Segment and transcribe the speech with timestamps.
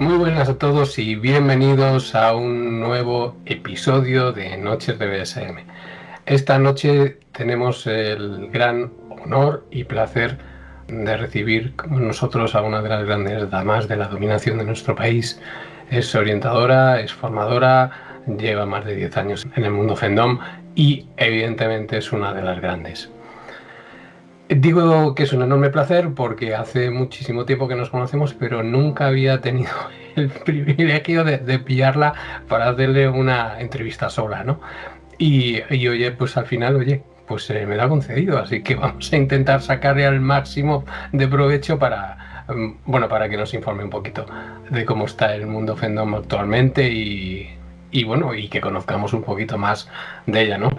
[0.00, 5.66] Muy buenas a todos y bienvenidos a un nuevo episodio de Noches de BSM.
[6.24, 10.38] Esta noche tenemos el gran honor y placer
[10.86, 14.94] de recibir como nosotros a una de las grandes damas de la dominación de nuestro
[14.94, 15.40] país.
[15.90, 17.90] Es orientadora, es formadora,
[18.38, 20.38] lleva más de 10 años en el mundo fandom
[20.76, 23.10] y evidentemente es una de las grandes.
[24.48, 29.06] Digo que es un enorme placer porque hace muchísimo tiempo que nos conocemos, pero nunca
[29.06, 29.70] había tenido
[30.16, 32.14] el privilegio de, pillarla
[32.48, 34.60] para hacerle una entrevista sola, ¿no?
[35.18, 39.60] Y, oye, pues al final, oye, pues me da concedido, así que vamos a intentar
[39.60, 44.24] sacarle al máximo de provecho para, mm, bueno, para que nos informe un poquito
[44.70, 47.50] de cómo está el mundo fandom actualmente y,
[47.90, 49.90] y bueno, y que conozcamos un poquito más
[50.26, 50.70] de ella, ¿no?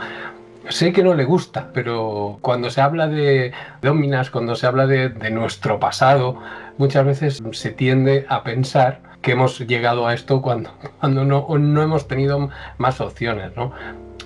[0.69, 3.51] Sé que no le gusta, pero cuando se habla de
[3.81, 6.39] dominas, cuando se habla de, nuestro pasado,
[6.77, 11.81] muchas veces se tiende a pensar que hemos llegado a esto cuando, cuando no, no
[11.81, 13.73] hemos tenido más opciones, ¿no?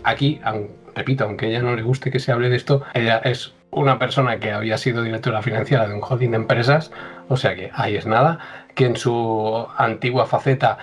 [0.03, 0.41] Aquí,
[0.95, 4.39] repito, aunque ella no le guste que se hable de esto, ella es una persona
[4.39, 6.91] que había sido directora financiera de un holding de empresas,
[7.29, 8.39] o sea que ahí es nada,
[8.75, 10.77] que en su antigua faceta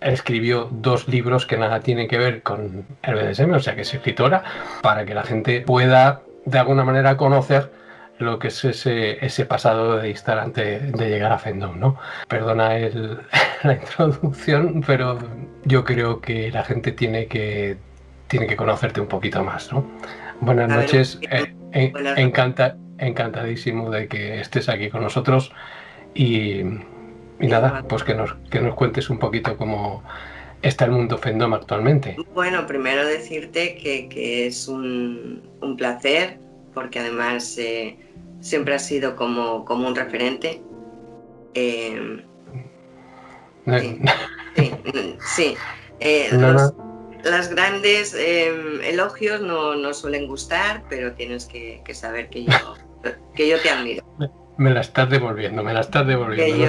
[0.00, 3.94] escribió dos libros que nada tienen que ver con el BDSM, o sea que es
[3.94, 4.44] escritora,
[4.82, 7.70] para que la gente pueda de alguna manera conocer
[8.18, 11.98] lo que es ese, ese pasado de estar antes de llegar a Fendom, ¿no?
[12.28, 13.18] Perdona el,
[13.62, 15.18] la introducción, pero
[15.64, 17.76] yo creo que la gente tiene que,
[18.28, 19.86] tiene que conocerte un poquito más, ¿no?
[20.40, 25.52] Buenas noches, eh, eh, encanta, encantadísimo de que estés aquí con nosotros
[26.14, 26.62] y
[27.40, 30.02] y nada, pues que nos, que nos cuentes un poquito cómo
[30.62, 32.16] está el mundo Fendom actualmente.
[32.34, 35.42] Bueno, primero decirte que, es un,
[35.76, 36.38] placer,
[36.74, 37.98] porque además eh,
[38.40, 40.62] siempre has sido como, como un referente.
[41.54, 42.24] Eh,
[43.66, 44.00] sí,
[45.34, 45.56] sí,
[46.00, 46.30] eh,
[47.24, 52.74] Las grandes elogios no, suelen gustar, pero tienes que, saber que yo,
[53.34, 54.04] que yo te admiro.
[54.58, 56.66] Me la estás devolviendo, me la estás devolviendo.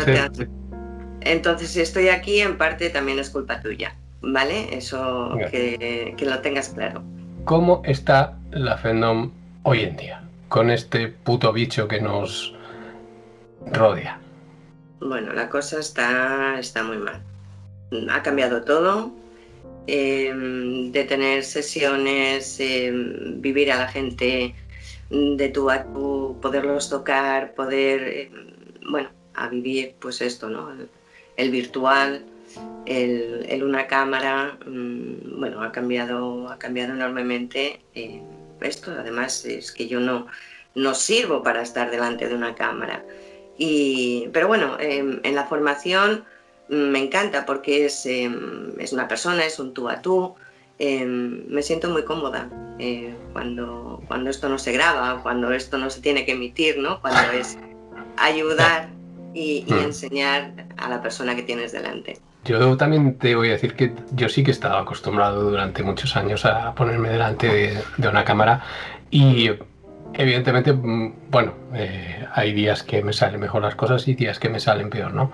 [1.22, 4.76] Entonces, si estoy aquí, en parte también es culpa tuya, ¿vale?
[4.76, 7.04] Eso que, lo tengas claro.
[7.46, 9.32] ¿Cómo está la Fendom
[9.64, 10.22] hoy en día?
[10.50, 12.54] Con este puto bicho que nos
[13.74, 14.20] rodea.
[15.00, 17.22] Bueno, la cosa está, está muy mal.
[18.10, 19.12] Ha cambiado todo.
[19.90, 24.54] Em, de tener sesiones, em, vivir a la gente
[25.10, 28.54] de tú a tú, poderlos tocar, poder, em,
[28.90, 30.72] bueno, a vivir pues esto, ¿no?
[31.38, 32.26] el virtual,
[32.86, 38.22] el, una cámara, mm, bueno, ha cambiado, ha cambiado enormemente eh,
[38.62, 38.92] esto.
[38.92, 40.28] Además, es que yo no,
[40.76, 43.04] no sirvo para estar delante de una cámara.
[43.58, 46.26] Y, pero bueno, em, en la formación
[46.70, 50.36] mm, me encanta porque es, em, es, una persona, es un tú a tú.
[50.80, 55.90] Em, me siento muy cómoda eh, cuando, cuando esto no se graba, cuando esto no
[55.90, 57.02] se tiene que emitir, ¿no?
[57.02, 57.58] cuando es
[58.18, 58.90] ayudar
[59.34, 59.80] y, hmm.
[59.80, 62.20] enseñar a la persona que tienes delante.
[62.46, 66.16] Yo también te voy a decir que yo sí que he estado acostumbrado durante muchos
[66.16, 67.48] años a ponerme delante
[67.98, 68.64] de, una cámara
[69.10, 69.50] y
[70.14, 74.48] evidentemente, mm, bueno, eh, hay días que me salen mejor las cosas y días que
[74.48, 75.32] me salen peor, ¿no?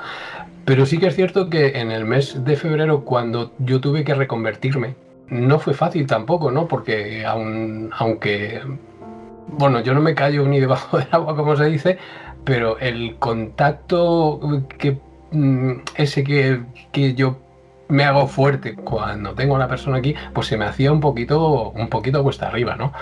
[0.65, 4.15] Pero sí que es cierto que en el mes de febrero, cuando yo tuve que
[4.15, 4.95] reconvertirme,
[5.29, 6.67] no fue fácil tampoco, ¿no?
[6.67, 8.61] Porque aunque,
[9.47, 11.97] bueno, yo no me callo ni debajo del agua, como se dice,
[12.43, 14.39] pero el contacto
[14.77, 14.99] que
[15.31, 17.37] mm, ese que, yo
[17.89, 21.69] me hago fuerte cuando tengo a una persona aquí, pues se me hacía un poquito,
[21.71, 22.93] un poquito cuesta arriba, ¿no?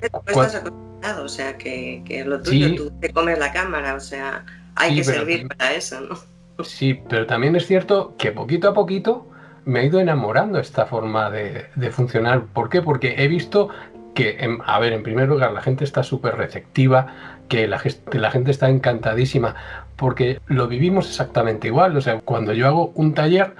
[0.00, 4.44] estás acostumbrado, o sea, que, que lo tuyo, tú te comes la cámara, o sea,
[4.76, 6.64] hay que servir para eso, ¿no?
[6.64, 9.26] Sí, pero también es cierto que poquito a poquito
[9.66, 12.44] me he ido enamorando esta forma de, de funcionar.
[12.46, 12.80] ¿Por qué?
[12.80, 13.68] Porque he visto
[14.16, 17.08] que, a ver, en primer lugar, la gente está súper receptiva,
[17.48, 17.80] que la,
[18.12, 19.54] la, gente está encantadísima,
[19.94, 21.96] porque lo vivimos exactamente igual.
[21.96, 23.54] O sea, cuando yo hago un taller,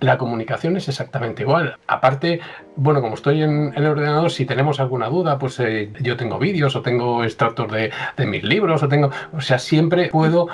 [0.00, 1.78] la comunicación es exactamente igual.
[1.86, 2.40] Aparte,
[2.76, 6.76] bueno, como estoy en, el ordenador, si tenemos alguna duda, pues eh, yo tengo vídeos
[6.76, 10.48] o tengo extractos de, de mis libros o tengo, o sea, siempre puedo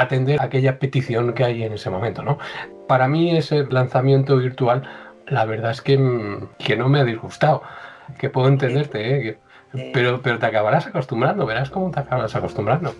[0.00, 2.38] atender aquella petición que hay en ese momento, ¿no?
[2.88, 4.82] Para mí ese lanzamiento virtual,
[5.26, 5.98] la verdad es que,
[6.58, 7.62] que no me ha disgustado
[8.18, 9.38] que puedo entenderte, ¿eh?
[9.92, 12.94] pero, pero te acabarás acostumbrando, verás cómo te acabarás acostumbrando.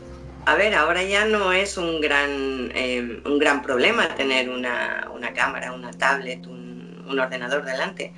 [0.47, 5.73] A ver, ahora ya no es un gran, em, un gran problema tener una, cámara,
[5.73, 8.13] una tablet, un, ordenador delante.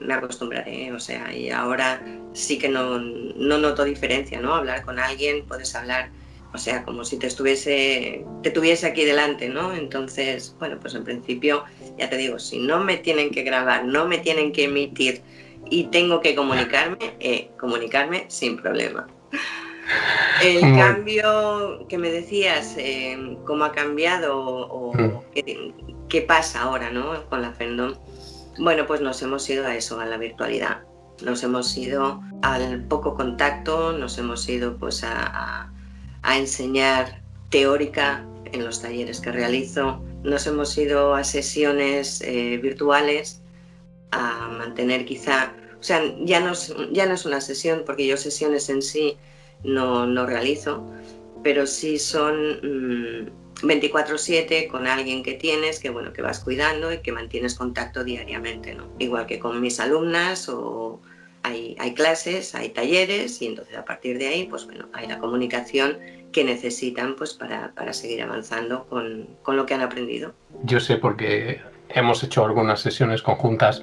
[0.00, 2.00] Me acostumbraré, o sea, y ahora
[2.32, 4.54] sí que no, no noto diferencia, ¿no?
[4.54, 6.10] Hablar con alguien, puedes hablar
[6.54, 9.74] o sea, como si te estuviese, te tuviese aquí delante, ¿no?
[9.74, 11.64] Entonces, bueno, pues en principio,
[11.98, 15.22] ya te digo, si no me tienen que grabar, no me tienen que emitir
[15.70, 19.06] y tengo que comunicarme, eh, comunicarme sin problema.
[20.42, 25.20] El cambio que me decías, eh, cómo ha cambiado o, mm.
[26.08, 27.28] qué, pasa ahora ¿no?
[27.28, 27.94] con la Fendom,
[28.58, 30.82] bueno, pues nos hemos ido a eso, a la virtualidad.
[31.24, 35.71] Nos hemos ido al poco contacto, nos hemos ido pues a,
[36.22, 37.20] enseñar
[37.50, 43.40] teórica en los talleres que realizo, nos hemos ido a sesiones eh, virtuales,
[44.10, 48.16] a mantener quizá, o sea, ya no, es, ya no es una sesión, porque yo
[48.16, 49.16] sesiones en sí
[49.64, 50.86] no, no realizo,
[51.42, 53.32] pero sí son
[53.62, 58.04] 24/7 mm, con alguien que tienes, que bueno, que vas cuidando y que mantienes contacto
[58.04, 58.88] diariamente, ¿no?
[58.98, 61.00] Igual que con mis alumnas o
[61.42, 65.18] hay, hay, clases, hay talleres y entonces a partir de ahí, pues bueno, hay la
[65.18, 65.98] comunicación
[66.32, 70.34] que necesitan pues para, para seguir avanzando con, con lo que han aprendido.
[70.64, 71.60] Yo sé porque
[71.90, 73.82] hemos hecho algunas sesiones conjuntas,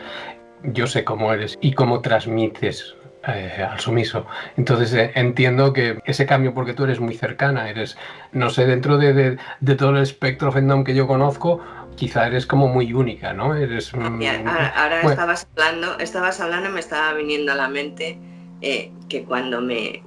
[0.63, 2.95] yo sé cómo eres y cómo transmites
[3.27, 4.25] eh, al sumiso.
[4.55, 7.97] Entonces eh, entiendo que ese cambio, porque tú eres muy cercana, eres,
[8.31, 11.59] no sé, dentro de, de, todo el espectro fandom que yo conozco,
[11.99, 13.53] quizá eres como muy única, ¿no?
[13.53, 18.17] Eres, mm, ahora, estabas hablando, estabas hablando, me estaba viniendo a la mente
[18.61, 20.01] eh, que cuando me,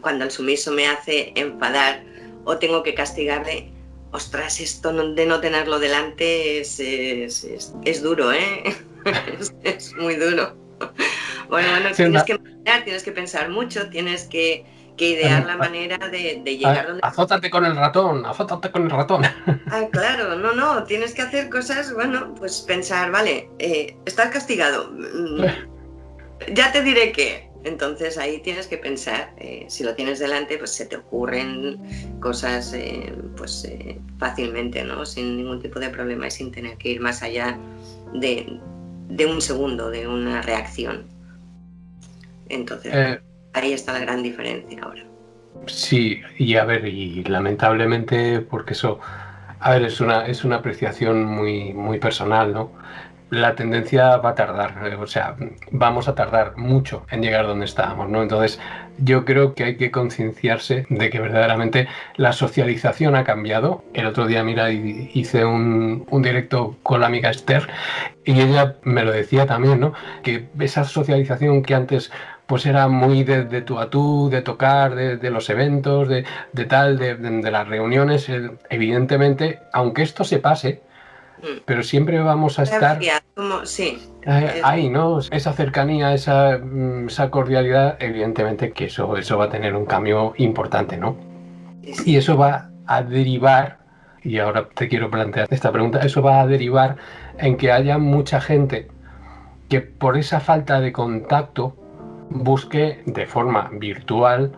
[0.00, 2.02] cuando el sumiso me hace enfadar
[2.44, 3.70] o tengo que castigarle,
[4.12, 7.44] ostras, esto de no tenerlo delante es, es,
[7.84, 8.62] es, duro, ¿eh?
[9.62, 10.56] es muy duro.
[11.46, 14.64] Bueno, bueno, tienes que tienes que pensar mucho, tienes que,
[14.98, 17.00] idear la manera de, llegar donde...
[17.02, 19.24] Azótate con el ratón, azótate con el ratón.
[19.70, 24.90] Ah, claro, no, no, tienes que hacer cosas, bueno, pues pensar, vale, eh, estás castigado,
[24.92, 25.44] mm,
[26.54, 27.50] ya te diré qué.
[27.64, 31.80] Entonces ahí tienes que pensar, eh, si lo tienes delante, pues se te ocurren
[32.20, 33.66] cosas eh, pues
[34.18, 35.06] fácilmente, ¿no?
[35.06, 37.58] Sin ningún tipo de problema y sin tener que ir más allá
[38.12, 38.60] de,
[39.08, 41.06] de un segundo, de una reacción.
[42.48, 43.20] Entonces, eh,
[43.54, 45.04] ahí está la gran diferencia ahora.
[45.66, 49.00] Sí, y a ver, y lamentablemente, porque eso,
[49.60, 52.72] a ver, es una, es una apreciación muy, muy personal, ¿no?
[53.30, 55.36] La tendencia va a tardar, eh, o sea,
[55.70, 58.22] vamos a tardar mucho en llegar donde estábamos, ¿no?
[58.22, 58.60] Entonces,
[58.98, 63.84] yo creo que hay que concienciarse de que verdaderamente la socialización ha cambiado.
[63.94, 67.68] El otro día, mira, hice un, un directo con la amiga Esther
[68.24, 69.94] y ella me lo decía también, ¿no?
[70.22, 72.12] Que esa socialización que antes
[72.46, 76.24] pues era muy de, de tú a tú, de tocar, de, los eventos, de,
[76.66, 78.28] tal, de, las reuniones.
[78.28, 80.82] Eh, evidentemente, aunque esto se pase,
[81.38, 81.62] mm.
[81.64, 83.00] pero siempre vamos a estar
[83.64, 84.10] sí.
[84.26, 85.18] Eh, ahí, ¿no?
[85.18, 90.34] Esa cercanía, esa, mm, esa, cordialidad, evidentemente que eso, eso va a tener un cambio
[90.36, 91.16] importante, ¿no?
[92.04, 93.78] Y eso va a derivar,
[94.22, 96.96] y ahora te quiero plantear esta pregunta, eso va a derivar
[97.38, 98.88] en que haya mucha gente
[99.68, 101.76] que por esa falta de contacto
[102.34, 104.52] busque de forma virtual,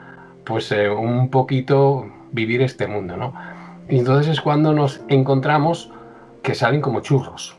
[0.44, 3.34] pues eh, un poquito vivir este mundo, ¿no?
[3.88, 5.92] Y entonces es cuando nos encontramos
[6.42, 7.56] que salen como churros.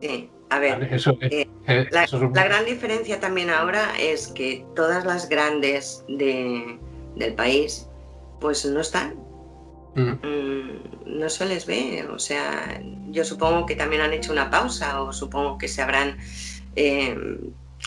[0.00, 6.04] Sí, a ver, eh, eh, la, gran diferencia también ahora es que todas las grandes
[6.08, 7.88] del país,
[8.40, 9.14] pues no están.
[9.94, 10.26] Mm.
[10.26, 15.02] Mm, no se les ve, o sea, yo supongo que también han hecho una pausa
[15.02, 16.16] o supongo que se habrán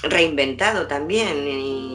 [0.01, 1.93] reinventado también y,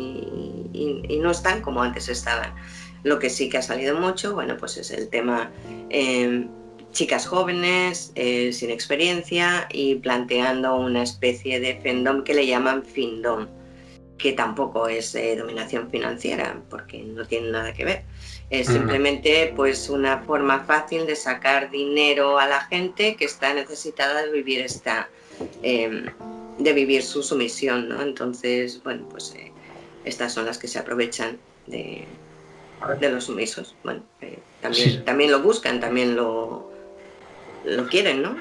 [1.20, 2.54] no están como antes estaban.
[3.02, 5.50] Lo que sí que ha salido mucho, bueno, pues es el tema
[5.90, 6.48] em,
[6.92, 13.48] chicas jóvenes, eh, sin experiencia y planteando una especie de fendom que le llaman findom,
[14.16, 18.04] que tampoco es eh, dominación financiera, porque no tiene nada que ver.
[18.50, 24.22] Es simplemente pues una forma fácil de sacar dinero a la gente que está necesitada
[24.22, 25.08] de vivir esta
[25.62, 26.06] em,
[26.58, 28.02] de vivir su sumisión, ¿no?
[28.02, 29.52] Entonces, bueno, pues eh,
[30.04, 32.04] estas son las que se aprovechan de,
[33.00, 33.74] de los sumisos.
[33.84, 36.70] Bueno, eh, también, también lo buscan, también lo,
[37.64, 38.36] lo quieren, ¿no?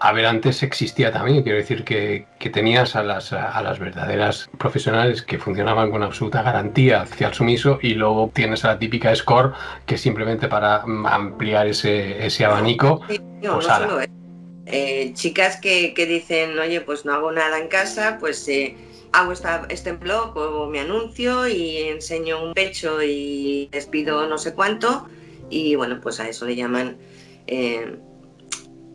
[0.00, 4.50] A ver, antes existía también, quiero decir que, que tenías a las, a las verdaderas
[4.58, 9.14] profesionales que funcionaban con absoluta garantía hacia el sumiso y luego tienes a la típica
[9.14, 9.52] score
[9.86, 13.00] que simplemente para ampliar ese, ese abanico.
[13.08, 14.23] Sí, no, pues, no
[14.66, 18.76] eh, chicas que, dicen, oye, pues no hago nada en casa, pues eh,
[19.12, 19.32] hago
[19.68, 25.06] este blog o me anuncio y enseño un pecho y les pido no sé cuánto
[25.50, 26.96] y bueno, pues a eso le llaman,
[27.46, 27.96] eh,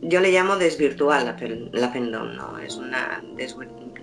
[0.02, 1.36] yo le llamo desvirtual la,
[1.72, 2.58] la ¿no?
[2.58, 3.22] Es una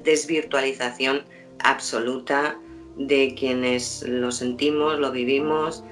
[0.03, 1.23] desvirtualización
[1.59, 2.57] absoluta
[2.97, 5.83] de quienes lo sentimos, lo vivimos,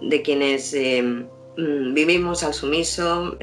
[0.00, 3.36] de quienes mm, vivimos al sumiso,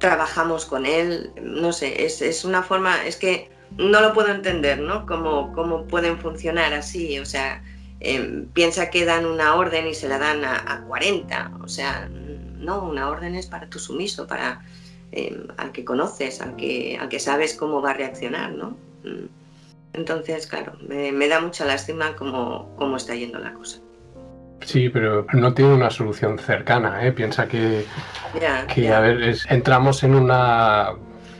[0.00, 4.80] trabajamos con él, no sé, es, es, una forma, es que no lo puedo entender,
[4.80, 5.06] ¿no?
[5.06, 7.62] Cómo, cómo pueden funcionar así, o sea,
[8.52, 12.82] piensa que dan una orden y se la dan a, a 40, o sea, no,
[12.82, 14.62] una orden es para tu sumiso, para
[15.12, 18.76] eh, al que conoces, al que, al que sabes cómo va a reaccionar, ¿no?
[19.04, 19.26] Mm.
[19.92, 23.80] Entonces, claro, me, da mucha lástima cómo, cómo, está yendo la cosa.
[24.64, 27.12] Sí, pero no tiene una solución cercana, ¿eh?
[27.12, 27.84] Piensa que,
[28.72, 30.90] que a ver, entramos en una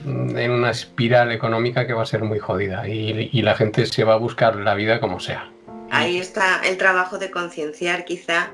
[0.05, 4.03] en una espiral económica que va a ser muy jodida y, y, la gente se
[4.03, 5.51] va a buscar la vida como sea.
[5.91, 8.51] Ahí está el trabajo de concienciar quizá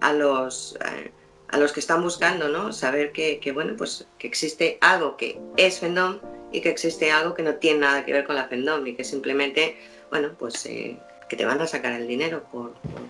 [0.00, 1.10] a los, eh,
[1.48, 2.72] a los que están buscando, ¿no?
[2.72, 6.18] Saber que, bueno, pues que existe algo que es Fendom
[6.52, 9.04] y que existe algo que no tiene nada que ver con la Fendom y que
[9.04, 9.76] simplemente,
[10.10, 10.98] bueno, pues eh,
[11.28, 13.02] que te van a sacar el dinero por, por,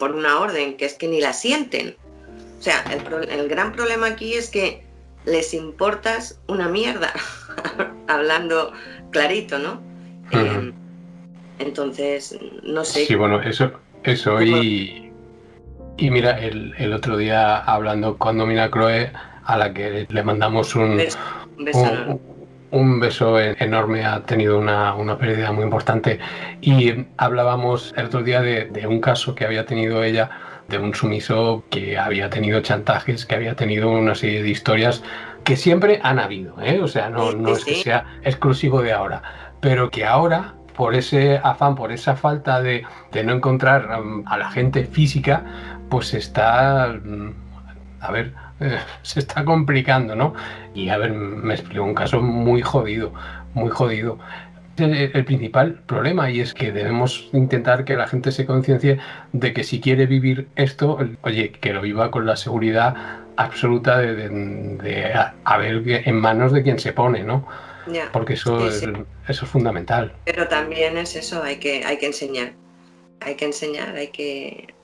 [0.00, 1.96] una orden, que es que ni la sienten.
[2.58, 2.84] O sea,
[3.30, 4.82] el, gran problema aquí es que
[5.24, 7.12] les importas una mierda,
[8.08, 8.72] hablando
[9.10, 9.80] clarito, ¿no?
[10.32, 10.72] Eh,
[11.58, 13.06] entonces, no sé.
[13.06, 15.08] Sí, bueno, eso, eso y
[15.98, 19.10] y mira, el, otro día hablando con Domina Croe,
[19.44, 21.18] a la que le mandamos un, beso,
[22.70, 26.18] un, beso, enorme, ha tenido una, pérdida muy importante.
[26.60, 30.30] Y hablábamos el otro día de, un caso que había tenido ella,
[30.68, 35.02] de un sumiso que había tenido chantajes, que había tenido una serie de historias
[35.44, 36.80] que siempre han habido, ¿eh?
[36.82, 39.22] o sea, no, no es que sea exclusivo de ahora,
[39.60, 44.38] pero que ahora por ese afán, por esa falta de, de no encontrar um, a
[44.38, 45.42] la gente física,
[45.88, 47.30] pues está, mm,
[48.00, 50.34] a ver, eh, se está complicando, ¿no?
[50.74, 53.12] Y a ver, me explico un caso muy jodido,
[53.54, 54.18] muy jodido.
[54.76, 58.98] El, el principal problema y es que debemos intentar que la gente se conciencie
[59.32, 62.94] de que si quiere vivir esto, oye, que lo viva con la seguridad
[63.38, 67.46] absoluta de, de, a, ver en manos de quien se pone, ¿no?
[68.12, 70.12] Porque eso, Es, eso es fundamental.
[70.24, 72.52] Pero también es eso, hay que, hay que enseñar.
[73.20, 74.74] Hay que enseñar, hay que,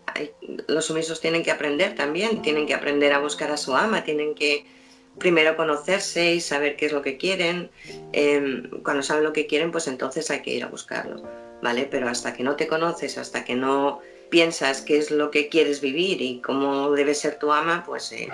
[0.66, 4.35] los sumisos tienen que aprender también, tienen que aprender a buscar a su ama, tienen
[4.35, 4.66] que
[5.18, 7.71] primero conocerse y saber qué es lo que quieren.
[8.12, 11.23] Em, cuando saben lo que quieren, pues entonces hay que ir a buscarlo,
[11.62, 11.87] ¿vale?
[11.90, 15.80] Pero hasta que no te conoces, hasta que no piensas qué es lo que quieres
[15.80, 18.28] vivir y cómo debe ser tu ama, pues eh,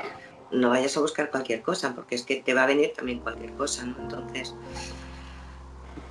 [0.51, 3.53] no vayas a buscar cualquier cosa, porque es que te va a venir también cualquier
[3.53, 3.97] cosa, ¿no?
[4.01, 4.55] Entonces,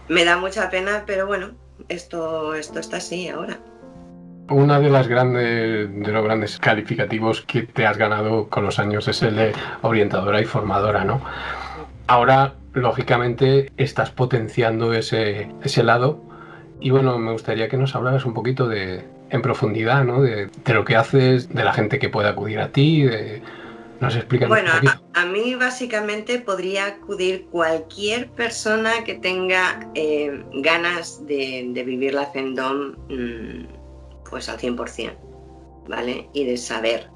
[0.08, 1.56] me da mucha pena, pero bueno,
[1.88, 3.60] esto, esto está así ahora.
[4.50, 9.08] Una de las grandes, de los grandes calificativos que te has ganado con los años
[9.08, 11.22] es el de orientadora y formadora, ¿no?
[12.08, 16.22] Ahora, lógicamente, estás potenciando ese, ese lado
[16.80, 20.22] y bueno, me gustaría que nos hablaras un poquito de, en profundidad, ¿no?
[20.22, 23.42] De, lo que haces, de la gente que puede acudir a ti, de,
[24.00, 24.72] ¿Nos bueno,
[25.14, 32.96] a, mí básicamente podría acudir cualquier persona que tenga eh, ganas de, vivir la Fendom
[33.10, 33.79] mm,
[34.30, 35.16] pues al 100%,
[35.88, 36.30] ¿vale?
[36.34, 37.10] Y de saber.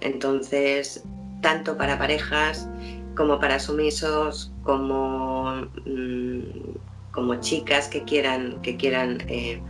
[0.00, 1.04] Entonces,
[1.40, 2.68] tanto para parejas
[3.16, 6.42] como para sumisos, como, mm,
[7.12, 9.60] como chicas que quieran, que quieran eh,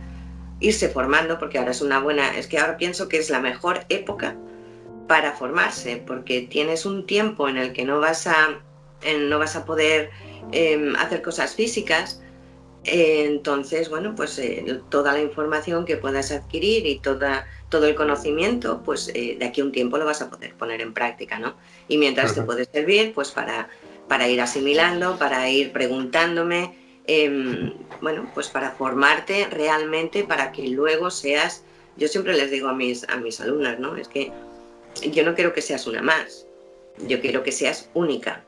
[0.59, 3.85] irse formando, porque ahora es una buena, es que ahora pienso que es la mejor
[3.89, 4.37] época
[5.07, 8.61] para formarse, porque tienes un tiempo en el que no vas a,
[9.27, 10.09] no vas a poder
[10.51, 12.22] em, hacer cosas físicas,
[12.85, 18.81] entonces, bueno, pues eh, toda la información que puedas adquirir y toda, todo el conocimiento,
[18.83, 21.55] pues eh, de aquí a un tiempo lo vas a poder poner en práctica, ¿no?
[21.87, 23.69] Y mientras te puede servir, pues para,
[24.09, 31.09] para ir asimilando, para ir preguntándome, em, bueno, pues para formarte realmente, para que luego
[31.09, 31.63] seas,
[31.95, 33.95] yo siempre les digo a mis, a mis alumnas, ¿no?
[33.95, 34.31] Es que
[35.09, 36.47] yo no quiero que seas una más,
[37.07, 38.43] yo quiero que seas única,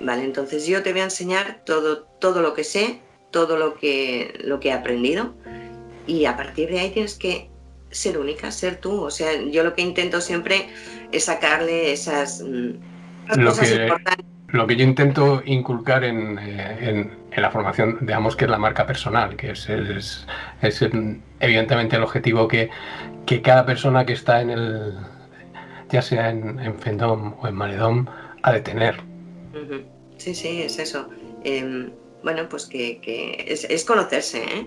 [0.00, 0.24] ¿vale?
[0.24, 3.00] Entonces yo te voy a enseñar todo, todo lo que sé
[3.32, 5.34] todo lo que, lo que he aprendido
[6.06, 7.48] y a partir de ahí tienes que
[7.90, 9.02] ser única, ser tú.
[9.02, 10.68] O sea, yo lo que intento siempre
[11.10, 14.26] es sacarle esas, mm, cosas importantes.
[14.48, 19.34] Lo que yo intento inculcar en, eh, la formación, digamos que es la marca personal,
[19.34, 20.26] que es, es,
[21.40, 22.68] evidentemente el objetivo que,
[23.42, 24.94] cada persona que está en el,
[25.88, 28.06] ya sea en, Fendom o en Maledom,
[28.42, 28.96] ha de tener.
[30.18, 31.08] Sí, sí, es eso.
[31.44, 31.90] Em,
[32.22, 33.00] bueno, pues que,
[33.46, 34.66] es, conocerse, ¿eh?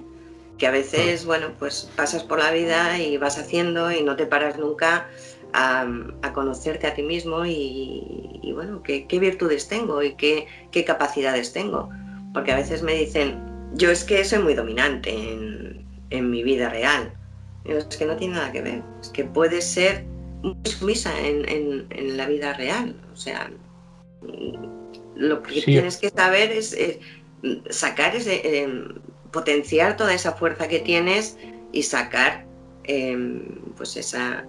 [0.57, 4.25] que a veces, bueno, pues pasas por la vida y vas haciendo y no te
[4.25, 5.07] paras nunca
[5.53, 10.47] a, conocerte a ti mismo y, bueno, ¿qué, virtudes tengo y qué,
[10.85, 11.89] capacidades tengo.
[12.33, 13.39] Porque a veces me dicen,
[13.73, 15.85] yo es que soy muy dominante en,
[16.29, 17.13] mi vida real.
[17.65, 20.05] es que no tiene nada que ver, es que puedes ser
[20.43, 22.95] muy sumisa en, la vida real.
[23.13, 23.51] O sea,
[25.15, 26.73] lo que tienes que saber es,
[27.69, 28.69] sacar ese, eh,
[29.31, 31.37] potenciar toda esa fuerza que tienes
[31.71, 32.45] y sacar
[32.85, 33.41] em,
[33.75, 34.45] pues esa,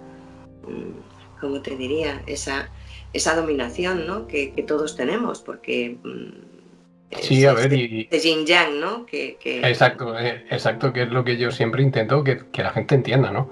[0.63, 2.21] mm, ¿cómo te diría?
[2.27, 2.69] Esa,
[3.13, 4.27] esa dominación ¿no?
[4.27, 5.97] que, todos tenemos, porque...
[6.03, 8.05] Mm, sí, a ver, y...
[8.05, 9.05] De yin yang, ¿no?
[9.05, 13.31] Que, Exacto, eh, exacto, que es lo que yo siempre intento que, la gente entienda,
[13.31, 13.49] ¿no?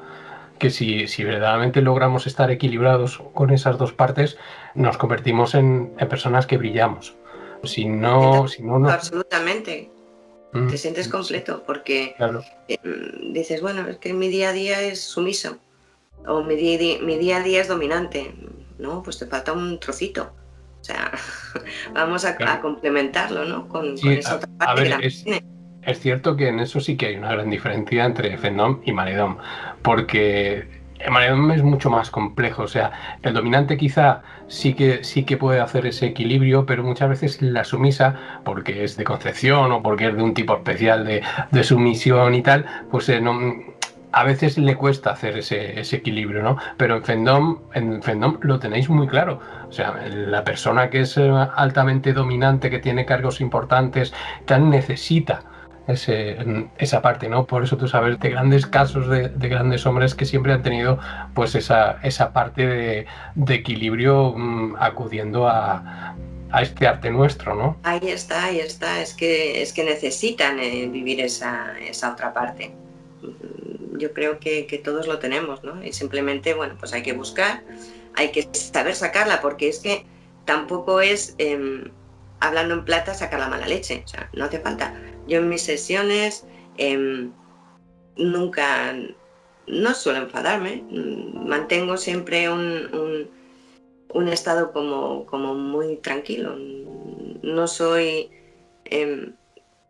[0.60, 4.38] Que si, si, verdaderamente logramos estar equilibrados con esas dos partes,
[4.74, 7.16] nos convertimos en, personas que brillamos.
[7.64, 8.90] Si no, si no, no...
[8.90, 9.90] Absolutamente.
[10.54, 10.68] Mm.
[10.68, 12.16] Te sientes completo porque
[12.68, 12.78] eh,
[13.34, 15.58] dices, bueno, es que mi día a día es sumiso
[16.28, 18.34] o mi día, mi día a día es dominante.
[18.78, 20.34] No, pues te falta un trocito.
[20.80, 21.12] O sea,
[21.94, 23.68] vamos a, complementarlo, ¿no?
[23.68, 25.08] Con, esa otra parte
[25.82, 29.38] es, cierto que en eso sí que hay una gran diferencia entre Fendom y Maledom,
[29.84, 30.68] porque
[31.00, 32.64] el Maledom es mucho más complejo.
[32.64, 37.10] O sea, el dominante quizá sí que, sí que puede hacer ese equilibrio, pero muchas
[37.10, 41.64] veces la sumisa, porque es de concepción o porque es de un tipo especial de,
[41.64, 43.22] sumisión y tal, pues eh,
[44.12, 46.58] a veces le cuesta hacer ese, equilibrio, ¿no?
[46.78, 49.40] Pero en Fendom, en Fendom lo tenéis muy claro.
[49.68, 54.14] O sea, la persona que es eh, altamente dominante, que tiene cargos importantes,
[54.46, 55.44] tan necesita
[55.88, 56.38] ese,
[56.78, 57.46] esa parte, ¿no?
[57.46, 61.00] Por eso tú sabes de grandes casos de, grandes hombres que siempre han tenido
[61.34, 63.06] pues esa, esa parte de,
[63.54, 66.16] equilibrio mm, acudiendo a,
[66.62, 67.78] este arte nuestro, ¿no?
[67.84, 72.72] Ahí está, ahí está, es que, es que necesitan eh, vivir esa, esa, otra parte.
[73.22, 75.84] Mm, yo creo que, todos lo tenemos, ¿no?
[75.84, 77.62] Y simplemente, bueno, pues hay que buscar,
[78.16, 80.06] hay que saber sacarla, porque es que
[80.46, 81.92] tampoco es, em,
[82.40, 84.94] hablando en plata, sacar la mala leche, o sea, no hace falta
[85.28, 86.46] yo en mis sesiones
[86.78, 87.32] em,
[88.18, 88.96] nunca,
[89.68, 93.30] no suelo enfadarme, mm, mantengo siempre un,
[94.32, 96.56] estado como, como, muy tranquilo.
[97.44, 98.30] No soy,
[98.86, 99.34] em,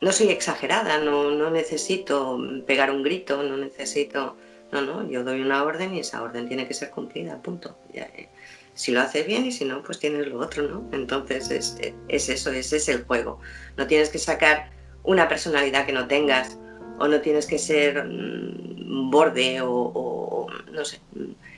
[0.01, 4.37] no soy exagerada, no, no necesito pegar un grito, no necesito...
[4.71, 7.77] No, no, yo doy una orden y esa orden tiene que ser cumplida, punto.
[7.93, 8.27] Eh,
[8.73, 10.89] si lo haces bien y si no, pues tienes lo otro, ¿no?
[10.91, 11.77] Entonces es,
[12.09, 13.39] es eso, ese es el juego.
[13.77, 14.69] No tienes que sacar
[15.05, 16.57] una personalidad que no tengas
[16.99, 20.99] o no tienes que ser mm, borde o, no sé,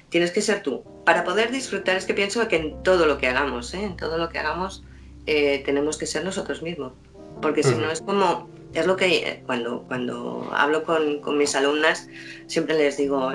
[0.10, 0.84] tienes que ser tú.
[1.06, 3.84] Para poder disfrutar es que pienso que en todo lo que hagamos, ¿eh?
[3.84, 4.84] en todo lo que hagamos
[5.26, 6.94] eh, tenemos que ser nosotros mismos,
[7.42, 11.56] porque si no es como, es lo que eh, cuando, cuando hablo con, con mis
[11.56, 12.08] alumnas
[12.48, 13.32] siempre les digo,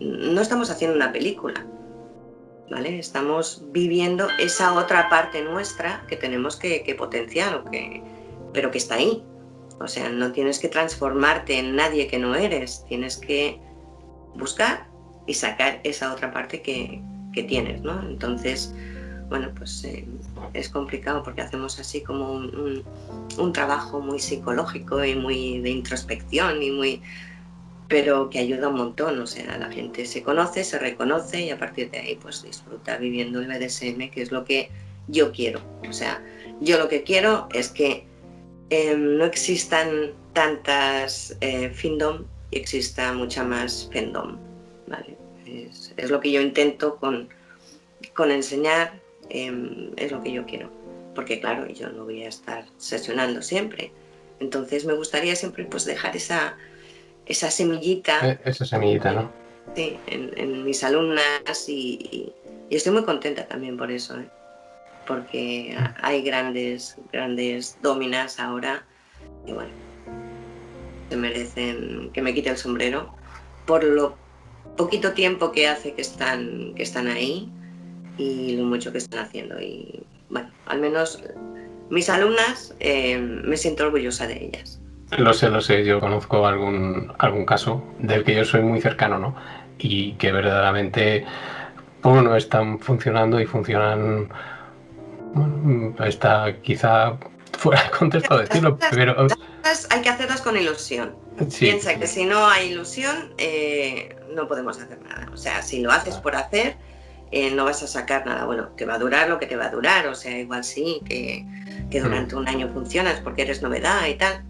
[0.00, 1.66] no estamos haciendo una película,
[2.70, 2.98] ¿vale?
[2.98, 8.02] Estamos viviendo esa otra parte nuestra que tenemos que, que potenciar, o que,
[8.52, 9.22] pero que está ahí,
[9.78, 13.60] o sea, no tienes que transformarte en nadie que no eres, tienes que
[14.34, 14.88] buscar
[15.26, 17.02] y sacar esa otra parte que,
[17.48, 18.00] tienes, ¿no?
[18.08, 18.72] Entonces,
[19.28, 20.08] bueno, pues eh,
[20.54, 26.70] es complicado porque hacemos así como un, trabajo muy psicológico y muy de introspección y
[26.70, 27.02] muy
[27.88, 31.58] pero que ayuda un montón, o sea, la gente se conoce, se reconoce y a
[31.58, 34.70] partir de ahí pues disfruta viviendo el BDSM, que es lo que
[35.08, 35.60] yo quiero.
[35.86, 36.22] O sea,
[36.60, 38.06] yo lo que quiero es que
[38.70, 44.36] Em, no existan tantas eh, Findom y exista mucha más Fendom.
[44.86, 45.16] ¿vale?
[45.46, 47.28] Es, lo que yo intento con,
[48.14, 49.00] con enseñar,
[49.30, 50.70] em, es lo que yo quiero.
[51.14, 53.92] Porque claro, yo no voy a estar sesionando siempre.
[54.40, 56.56] Entonces me gustaría siempre pues dejar esa,
[57.24, 58.28] esa semillita.
[58.28, 59.30] E, esa semillita, ¿no?
[59.74, 62.32] Sí, en, mis alumnas y,
[62.70, 64.18] y, estoy muy contenta también por eso.
[64.18, 64.28] ¿eh?
[65.06, 68.84] Porque hay grandes, grandes dominas ahora
[69.46, 69.70] y bueno,
[71.08, 73.14] se merecen que me quite el sombrero
[73.66, 74.16] por lo
[74.76, 77.50] poquito tiempo que hace que están, que están ahí
[78.18, 79.60] y lo mucho que están haciendo.
[79.60, 81.22] Y bueno, al menos
[81.90, 84.80] mis alumnas eh, me siento orgullosa de ellas.
[85.18, 89.18] Lo sé, lo sé, yo conozco algún, algún caso del que yo soy muy cercano,
[89.18, 89.36] ¿no?
[89.78, 91.24] Y que verdaderamente,
[92.02, 94.28] bueno, están funcionando y funcionan
[95.34, 97.18] bueno, está quizá
[97.58, 99.26] fuera de contexto decirlo, pero...
[99.90, 101.16] Hay que hacerlas con ilusión.
[101.58, 105.28] Piensa que si no hay ilusión, eh, no podemos hacer nada.
[105.32, 106.76] O sea, si lo haces por hacer,
[107.32, 108.44] eh, no vas a sacar nada.
[108.44, 110.06] Bueno, te va a durar lo que te va a durar.
[110.06, 111.44] O sea, igual sí, que,
[112.00, 112.38] durante mm.
[112.38, 114.44] un año funcionas porque eres novedad y tal.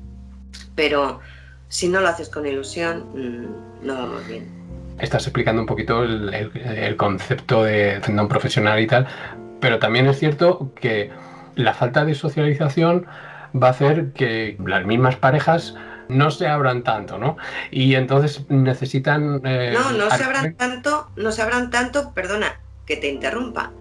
[0.75, 1.21] Pero
[1.69, 4.47] si no lo haces con ilusión, mm, no vamos bien.
[5.01, 9.07] Estás explicando un poquito el, concepto de un profesional y tal,
[9.61, 11.11] pero también es cierto que
[11.55, 13.07] la falta de socialización
[13.55, 15.75] va a hacer que las mismas parejas
[16.09, 17.37] no se abran tanto, ¿no?
[17.71, 19.41] Y entonces necesitan...
[19.45, 23.73] Eh, no, no se abran tanto, no se abran tanto, perdona, que te interrumpa.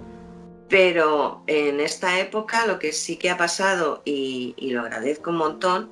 [0.69, 5.89] Pero en esta época lo que sí que ha pasado, y, lo agradezco un montón,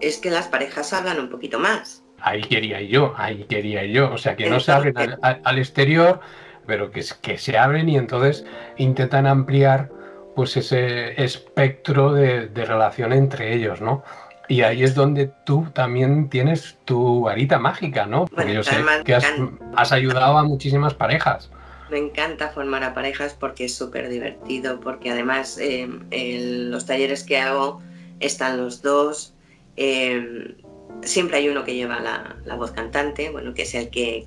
[0.00, 2.02] es que las parejas hablan un poquito más.
[2.20, 4.10] Ahí quería yo, ahí quería yo.
[4.12, 6.20] O sea, que no se abren al, exterior,
[6.66, 8.44] pero que, que se abren y entonces
[8.76, 9.90] intentan ampliar
[10.34, 14.02] pues ese espectro de, relación entre ellos, ¿no?
[14.48, 18.26] Y ahí es donde tú también tienes tu varita mágica, ¿no?
[18.26, 21.50] Porque yo sé que has, ayudado a muchísimas parejas.
[21.90, 27.24] Me encanta formar a parejas porque es súper divertido, porque además en em, los talleres
[27.24, 27.80] que hago
[28.20, 29.34] están los dos.
[29.76, 30.56] Em,
[31.02, 34.26] siempre hay uno que lleva la, voz cantante, bueno, que es el que,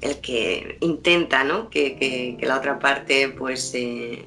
[0.00, 1.70] el que intenta, ¿no?
[1.70, 4.26] Que, la otra parte, pues, eh,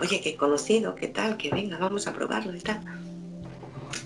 [0.00, 2.80] oye, que conocido, qué tal, que venga, vamos a probarlo y tal.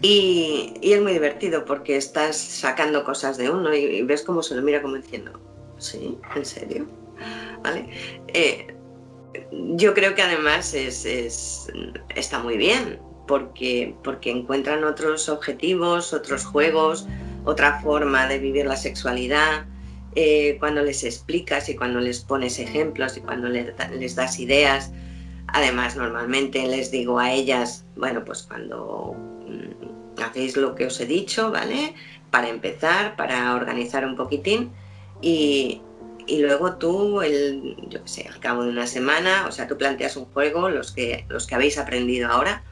[0.02, 4.62] Y, es muy divertido porque estás sacando cosas de uno y, ves cómo se lo
[4.62, 5.32] mira como diciendo,
[5.78, 6.18] ¿sí?
[6.34, 6.86] ¿En serio?
[7.62, 7.90] ¿Vale?
[8.28, 8.74] Eh,
[9.76, 11.68] yo creo que además es,
[12.14, 12.98] está muy bien
[13.28, 17.06] porque, porque encuentran otros objetivos, otros juegos,
[17.44, 19.66] otra forma de vivir la sexualidad.
[20.16, 24.90] Eh, cuando les explicas y cuando les pones ejemplos y cuando les, das ideas,
[25.52, 29.16] Además, normalmente les digo a ellas, bueno, pues cuando
[29.48, 31.94] mm, hacéis lo que os he dicho, ¿vale?
[32.30, 34.70] Para empezar, para organizar un poquitín
[35.20, 35.82] y,
[36.28, 40.16] luego tú, el, yo qué sé, al cabo de una semana, o sea, tú planteas
[40.16, 42.62] un juego, los que, los que habéis aprendido ahora,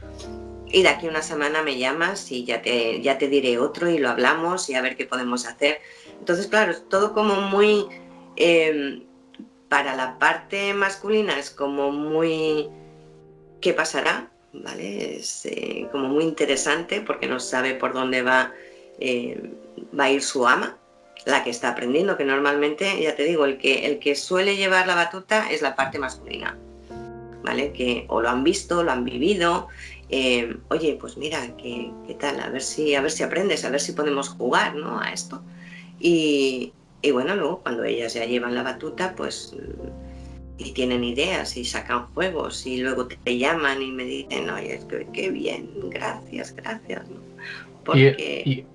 [0.70, 3.98] y de aquí una semana me llamas y ya te, ya te diré otro y
[3.98, 5.81] lo hablamos y a ver qué podemos hacer.
[6.18, 7.87] Entonces, claro, es todo como muy...
[8.37, 9.02] Em,
[9.68, 12.68] para la parte masculina es como muy...
[13.61, 14.31] ¿Qué pasará?
[14.52, 15.16] ¿Vale?
[15.16, 18.52] Es eh, como muy interesante porque no sabe por dónde va,
[18.98, 19.52] eh,
[19.98, 20.78] va a ir su ama,
[21.26, 24.87] la que está aprendiendo, que normalmente, ya te digo, el que, el que suele llevar
[24.87, 26.57] la batuta es la parte masculina.
[27.42, 27.72] ¿Vale?
[27.72, 29.68] Que o lo han visto, lo han vivido.
[30.09, 32.40] Eh, oye, pues mira, ¿qué, ¿qué, tal?
[32.40, 35.00] A ver si, a ver si aprendes, a ver si podemos jugar, ¿no?
[35.00, 35.42] A esto.
[36.00, 39.54] Y, y bueno, luego cuando ellas ya llevan la batuta, pues
[40.58, 45.06] y tienen ideas y sacan juegos y luego te llaman y me dicen, oye, que
[45.12, 47.02] qué bien, gracias, gracias.
[47.84, 48.66] Porque...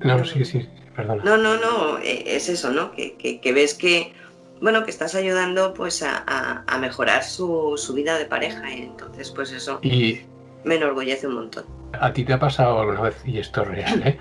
[0.00, 1.22] No, sí, sí, perdona.
[1.24, 2.90] No, no, no, e, es eso, ¿no?
[2.92, 4.12] Que, ves que,
[4.60, 9.78] bueno, que estás ayudando pues a, mejorar su, vida de pareja y entonces pues eso
[9.82, 10.20] y...
[10.64, 11.64] me enorgullece un montón.
[11.98, 14.18] ¿A ti te ha pasado alguna vez, y esto es real, ¿eh?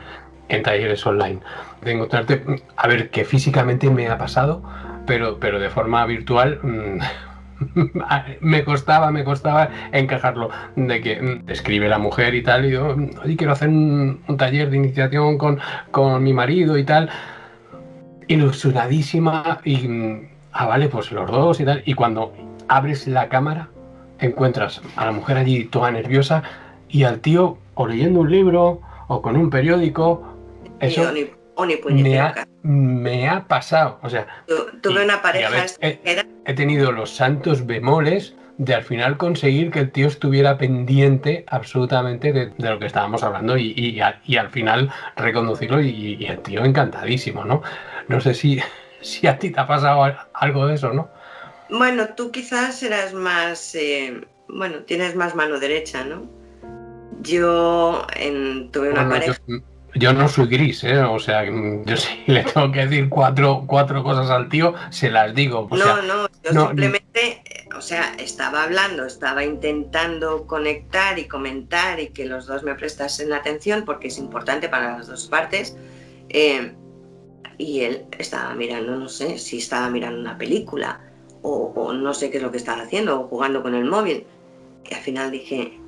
[0.49, 1.39] En talleres online.
[1.81, 2.43] De encontrarte,
[2.75, 4.63] a ver, que físicamente me ha pasado,
[5.05, 6.99] pero, pero de forma virtual mm,
[8.41, 10.49] me costaba, me costaba encajarlo.
[10.75, 14.69] De que mm, escribe la mujer y tal, y yo, oye, quiero hacer un, taller
[14.69, 15.59] de iniciación con,
[15.91, 17.09] con, mi marido y tal.
[18.27, 21.83] Ilusionadísima y, mm, ah, vale, pues los dos y tal.
[21.85, 22.33] Y cuando
[22.67, 23.69] abres la cámara,
[24.19, 26.43] encuentras a la mujer allí toda nerviosa
[26.89, 30.34] y al tío o leyendo un libro o con un periódico
[30.79, 31.11] eso
[32.63, 33.99] me, ha, pasado.
[34.01, 34.27] O sea,
[34.81, 35.65] tuve una pareja.
[35.81, 42.31] he, tenido los santos bemoles de al final conseguir que el tío estuviera pendiente absolutamente
[42.31, 47.61] de, lo que estábamos hablando y, al final reconducirlo y, el tío encantadísimo, ¿no?
[48.07, 48.59] No sé si,
[49.01, 51.09] si a ti te ha pasado algo de eso, ¿no?
[51.69, 56.29] Bueno, tú quizás eras más, eh, bueno, tienes más mano derecha, ¿no?
[57.21, 58.05] Yo
[58.71, 60.99] tuve una pareja yo no soy gris, ¿eh?
[60.99, 65.33] O sea, yo si le tengo que decir cuatro, cuatro cosas al tío, se las
[65.33, 65.67] digo.
[65.71, 67.41] no, no, yo simplemente,
[67.75, 73.31] o sea, estaba hablando, estaba intentando conectar y comentar y que los dos me prestasen
[73.33, 75.77] atención porque es importante para las dos partes.
[76.29, 76.73] Eh,
[77.57, 80.99] y él estaba mirando, no sé, si estaba mirando una película
[81.41, 84.25] o, o no sé qué es lo que estaba haciendo o jugando con el móvil.
[84.89, 85.79] Y al final dije,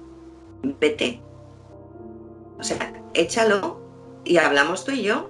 [0.63, 1.19] vete.
[2.57, 3.86] O sea, échalo
[4.27, 5.29] y hablamos tú y yo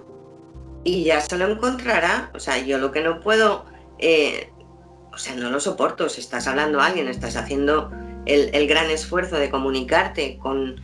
[0.83, 2.31] y ya se lo encontrará.
[2.33, 3.65] O sea, yo lo que no puedo,
[3.99, 4.49] eh,
[5.11, 6.07] o sea, no lo soporto.
[6.07, 7.91] Si estás hablando a alguien, estás haciendo
[8.25, 10.81] el, gran esfuerzo de comunicarte con,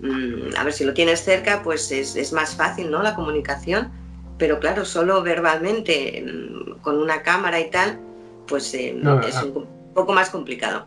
[0.00, 3.02] mm, a ver si lo tienes cerca, pues es, más fácil, ¿no?
[3.02, 3.90] La comunicación.
[4.36, 7.98] Pero claro, solo verbalmente, mm, con una cámara y tal,
[8.46, 10.86] pues eh, es un poco más complicado.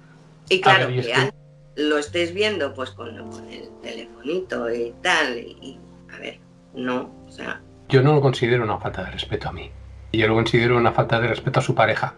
[0.50, 1.32] Y claro, que
[1.76, 3.10] lo estés viendo pues con,
[3.50, 5.80] el telefonito y tal, y
[6.14, 6.40] a ver,
[6.74, 7.62] no, o sea...
[7.90, 9.70] Yo no lo considero una falta de respeto a mí.
[10.14, 12.16] Yo lo considero una falta de respeto a su pareja.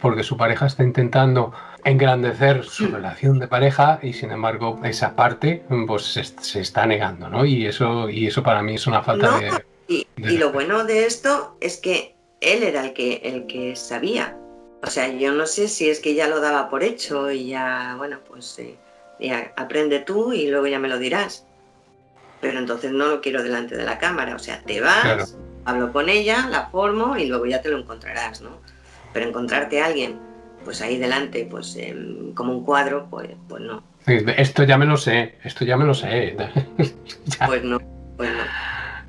[0.00, 1.52] porque su pareja está intentando
[1.84, 7.44] engrandecer su relación de pareja y sin embargo esa parte pues se, está negando, ¿no?
[7.44, 11.06] Y eso, y eso para mí es una falta de, y, y, lo bueno de
[11.06, 14.36] esto es que él era el que, el que sabía.
[14.82, 17.94] O sea, yo no sé si es que ya lo daba por hecho y ya,
[17.98, 18.76] bueno, pues eh,
[19.20, 21.46] ya aprende tú y luego ya me lo dirás.
[22.42, 24.34] Pero entonces no lo quiero delante de la cámara.
[24.34, 28.42] O sea, te vas, hablo con ella, la formo y luego ya te lo encontrarás,
[28.42, 28.50] ¿no?
[29.12, 30.18] Pero encontrarte a alguien,
[30.64, 33.84] pues ahí delante, pues em, como un cuadro, pues, pues no.
[34.06, 36.36] Esto ya me lo sé, esto ya me lo sé.
[37.46, 37.78] pues no,
[38.16, 38.42] pues no.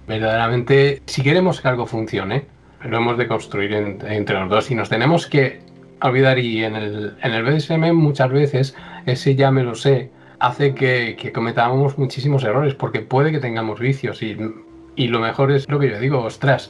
[0.08, 2.46] Verdaderamente, si queremos que algo funcione,
[2.84, 5.62] lo hemos de construir entre los dos y nos tenemos que
[6.02, 8.76] olvidar y en el, en el BDSM muchas veces
[9.08, 10.12] ese ya me lo sé
[10.44, 14.38] hace que, que cometamos muchísimos errores porque puede que tengamos vicios y,
[14.96, 16.70] y, lo mejor es lo que yo digo, ostras,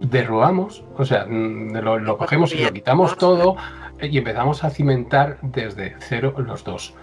[0.00, 3.56] derrubamos, o sea, mm, lo, lo cogemos y lo quitamos todo
[4.00, 6.94] y empezamos a cimentar desde cero los dos.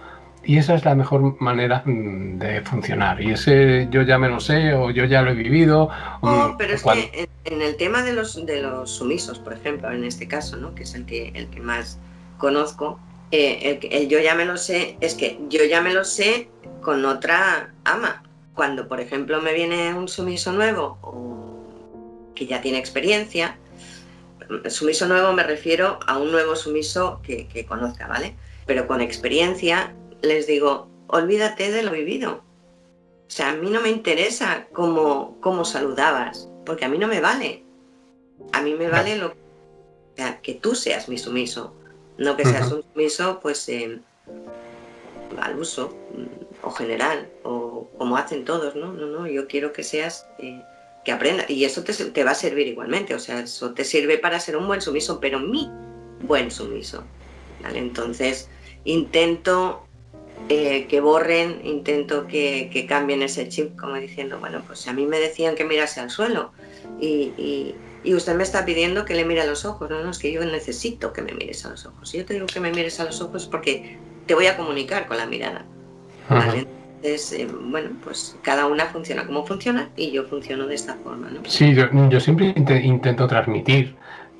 [0.42, 3.20] Y esa es la mejor manera mm, de funcionar.
[3.20, 5.90] Y ese yo ya me lo sé o yo ya lo he vivido.
[6.22, 10.04] No, pero es que en el tema de los, de los sumisos, por ejemplo, en
[10.04, 10.74] este caso, ¿no?
[10.74, 11.98] que es el que, el que más
[12.38, 12.98] conozco,
[13.30, 16.48] eh, el, yo ya me lo sé, es que yo ya me lo sé
[16.82, 18.22] con otra ama.
[18.54, 23.58] Cuando, por ejemplo, me viene un sumiso nuevo o que ya tiene experiencia,
[24.68, 28.36] sumiso nuevo me refiero a un nuevo sumiso que, que conozca, ¿vale?
[28.66, 32.42] Pero con experiencia les digo, olvídate de lo vivido.
[33.26, 37.20] O sea, a mí no me interesa cómo, cómo saludabas, porque a mí no me
[37.20, 37.64] vale.
[38.52, 39.34] A mí me vale lo
[40.42, 41.74] que tú seas mi sumiso,
[42.18, 44.00] no que seas un sumiso pues eh,
[45.40, 48.92] al uso mm, o general o como hacen todos, ¿no?
[48.92, 50.62] No, no, yo quiero que seas eh,
[51.04, 54.18] que aprenda y eso te, te, va a servir igualmente, o sea, eso te sirve
[54.18, 55.70] para ser un buen sumiso, pero mi
[56.22, 57.04] buen sumiso.
[57.62, 57.78] ¿vale?
[57.78, 58.48] Entonces
[58.84, 59.86] intento
[60.48, 65.18] eh, que borren, intento que, cambien ese chip, como diciendo, bueno, pues a mí me
[65.18, 66.52] decían que mirase al suelo
[67.00, 67.74] y,
[68.14, 70.44] usted me está pidiendo que le mire a los ojos, no, no, es que yo
[70.44, 72.08] necesito que me mires a los ojos.
[72.08, 75.06] Si yo te digo que me mires a los ojos porque te voy a comunicar
[75.06, 75.64] con la mirada.
[76.28, 81.30] Entonces, eh, bueno, pues cada una funciona como funciona y yo funciono de esta forma.
[81.30, 81.40] ¿no?
[81.46, 83.94] Sí, yo, siempre intento transmitir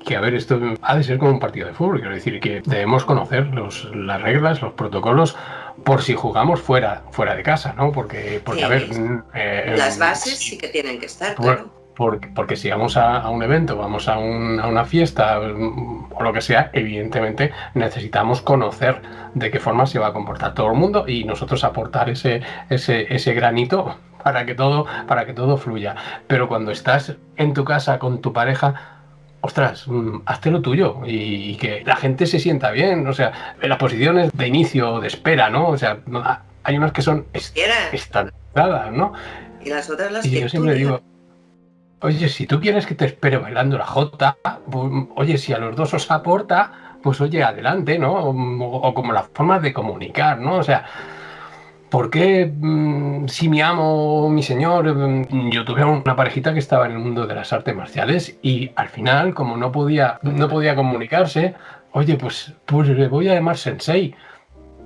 [0.05, 2.61] que, a ver, esto ha de ser como un partido de fútbol, quiero decir, que
[2.65, 5.35] debemos conocer los, las reglas, los protocolos,
[5.83, 7.91] por si jugamos fuera, fuera de casa, ¿no?
[7.91, 8.87] Porque, porque a ver...
[8.91, 11.71] Mm, eh, las bases sí que tienen que estar, claro.
[11.97, 16.41] Porque, porque, si vamos a, un evento, vamos a, una fiesta mm, o lo que
[16.41, 19.01] sea, evidentemente necesitamos conocer
[19.33, 23.11] de qué forma se va a comportar todo el mundo y nosotros aportar ese, ese,
[23.13, 25.95] ese granito para que todo, para que todo fluya.
[26.27, 28.99] Pero cuando estás en tu casa con tu pareja,
[29.41, 33.07] ostras, mm, hazte lo tuyo y, que la gente se sienta bien.
[33.07, 35.69] O sea, las posiciones de inicio, de espera, ¿no?
[35.69, 35.97] O sea,
[36.61, 39.13] hay unas que son estandarizadas, ¿no?
[39.63, 41.01] Y las otras las y yo siempre digo,
[42.01, 44.37] oye, si tú quieres que te espere bailando la jota,
[44.69, 48.13] pues, oye, si a los dos os aporta, pues oye, adelante, ¿no?
[48.13, 50.55] O, o como la forma de comunicar, ¿no?
[50.55, 50.85] O sea,
[51.89, 56.85] ¿Por qué mm, si mi amo, mi señor, mm, yo tuve una parejita que estaba
[56.85, 60.75] en el mundo de las artes marciales y al final, como no podía, no podía
[60.75, 61.55] comunicarse,
[61.93, 64.13] oye, pues, pues le voy a llamar sensei.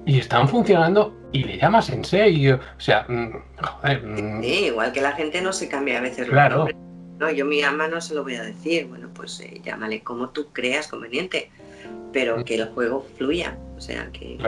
[0.05, 2.51] Y están funcionando y le llama sensei.
[2.51, 3.29] O sea, mm,
[3.61, 4.03] joder.
[4.41, 6.27] Sí, igual que la gente no se cambia a veces.
[6.27, 6.67] Claro.
[7.21, 8.87] No, yo mi ama no se lo voy a decir.
[8.87, 11.51] Bueno, pues eh, llámale como tú creas conveniente,
[12.11, 13.59] pero que el juego fluya.
[13.77, 14.39] O sea, que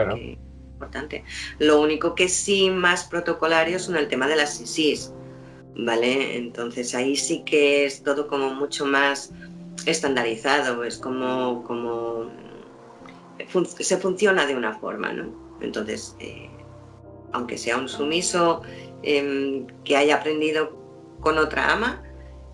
[0.72, 1.22] importante.
[1.60, 5.12] Lo único que sí más protocolario son el tema de las ISIS,
[5.76, 6.36] ¿vale?
[6.36, 9.32] Entonces ahí sí que es todo como mucho más
[9.86, 12.28] estandarizado, es como, como
[13.78, 15.32] se funciona de una forma, ¿no?
[15.60, 16.50] Entonces, eh,
[17.32, 18.62] aunque sea un sumiso
[19.02, 20.76] em, que haya aprendido
[21.20, 22.03] con otra ama,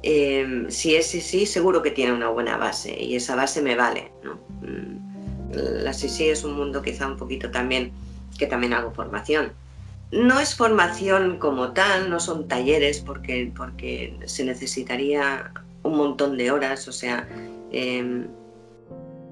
[0.03, 4.11] em, si es sí, seguro que tiene una buena base y esa base me vale,
[4.25, 4.35] ¿no?
[4.63, 5.01] Mm,
[5.53, 7.93] la sí es un mundo quizá un poquito también
[8.39, 9.53] que también hago formación.
[10.13, 16.51] No es formación como tal, no son talleres porque, porque se necesitaría un montón de
[16.51, 17.29] horas, o sea,
[17.71, 18.27] em,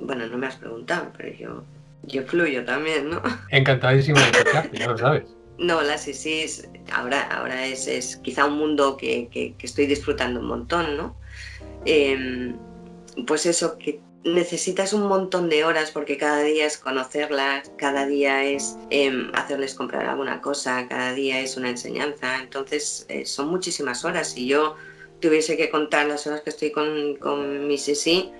[0.00, 1.64] bueno, no me has preguntado, pero yo,
[2.04, 3.22] yo fluyo también, ¿no?
[3.50, 5.37] Encantadísimo de ya lo sabes.
[5.58, 10.46] No, la SISIS ahora, ahora es, es quizá un mundo que, que, estoy disfrutando un
[10.46, 11.16] montón, ¿no?
[11.84, 12.56] Em,
[13.26, 18.44] pues eso, que necesitas un montón de horas porque cada día es conocerlas, cada día
[18.44, 24.04] es em, hacerles comprar alguna cosa, cada día es una enseñanza, entonces eh, son muchísimas
[24.04, 24.30] horas.
[24.30, 24.76] Si yo
[25.20, 28.30] tuviese que contar las horas que estoy con, con mi Sisi,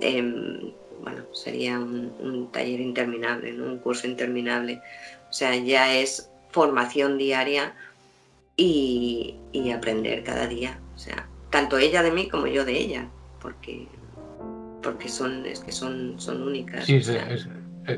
[0.00, 4.80] em, bueno, sería un, taller interminable, un curso interminable.
[5.30, 7.74] O sea, ya es formación diaria
[8.56, 9.36] y,
[9.74, 10.78] aprender cada día.
[10.94, 13.08] O sea, tanto ella de mí como yo de ella,
[13.40, 13.86] porque,
[14.82, 16.86] porque son, es que son, son únicas.
[16.86, 17.06] Sí, es,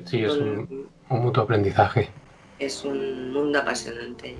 [0.04, 2.10] sí, es un, mutuo aprendizaje.
[2.58, 4.36] Es un mundo apasionante.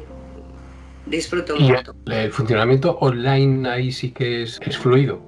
[1.07, 1.94] disfruto mucho.
[2.07, 5.20] El, funcionamiento online ahí sí que es, es fluido.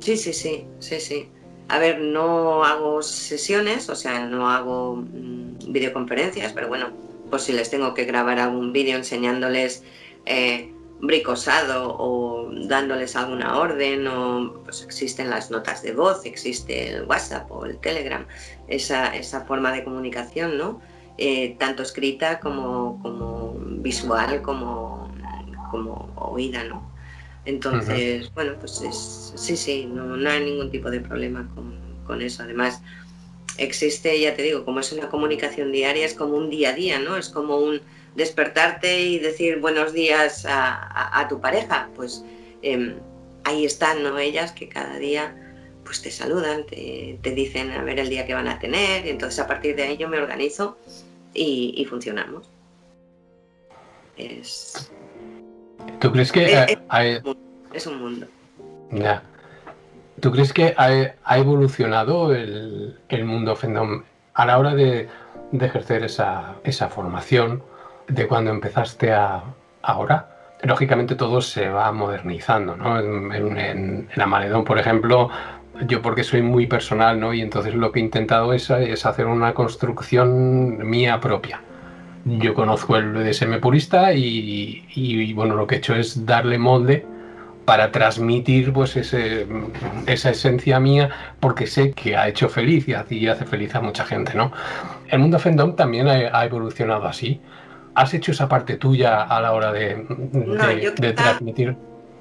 [0.00, 1.28] Sí, sí, sí, sí, sí.
[1.68, 6.92] A ver, no hago sesiones, o sea, no hago mm, videoconferencias, pero bueno,
[7.30, 9.82] pues si les tengo que grabar algún vídeo enseñándoles
[10.26, 17.04] eh, bricosado o dándoles alguna orden, o pues existen las notas de voz, existe el
[17.04, 18.26] WhatsApp o el Telegram,
[18.66, 20.80] esa, esa forma de comunicación, ¿no?
[21.16, 25.12] Eh, tanto escrita como, como visual, como,
[25.70, 26.88] como oída, ¿no?
[27.44, 28.82] Entonces, bueno, pues
[29.34, 31.48] sí, sí, no, hay ningún tipo de problema
[32.06, 32.42] con, eso.
[32.42, 32.82] Además,
[33.58, 36.98] existe, ya te digo, como es una comunicación diaria, es como un día a día,
[36.98, 37.16] ¿no?
[37.16, 37.80] Es como un
[38.14, 41.90] despertarte y decir buenos días a, tu pareja.
[41.94, 42.24] Pues
[42.62, 42.96] em,
[43.44, 44.18] ahí están, ¿no?
[44.18, 45.36] Ellas que cada día
[45.84, 49.40] pues te saludan, te, dicen a ver el día que van a tener, y entonces
[49.40, 50.76] a partir de ahí yo me organizo
[51.32, 52.50] y, funcionamos.
[54.18, 54.90] Es,
[55.98, 57.22] ¿Tú crees que hay,
[57.72, 58.26] es un mundo.
[58.90, 59.22] Ya.
[60.20, 64.02] ¿Tú crees que ha, evolucionado el, mundo fandom
[64.34, 65.08] a la hora de,
[65.52, 67.62] ejercer esa, formación
[68.08, 69.42] de cuando empezaste a
[69.82, 70.34] ahora?
[70.62, 72.98] Lógicamente todo se va modernizando, ¿no?
[72.98, 75.30] En, en, Amaledón, por ejemplo,
[75.86, 77.32] yo porque soy muy personal, ¿no?
[77.32, 81.60] Y entonces lo que he intentado es, es hacer una construcción mía propia
[82.36, 87.06] yo conozco el BDSM purista y, y, bueno, lo que he hecho es darle molde
[87.68, 89.46] para transmitir pues ese,
[90.06, 94.32] esa esencia mía porque sé que ha hecho feliz y hace feliz a mucha gente,
[94.34, 94.50] ¿no?
[95.08, 97.42] El mundo fandom también ha, evolucionado así.
[97.94, 100.02] ¿Has hecho esa parte tuya a la hora de,
[100.96, 101.76] de, transmitir?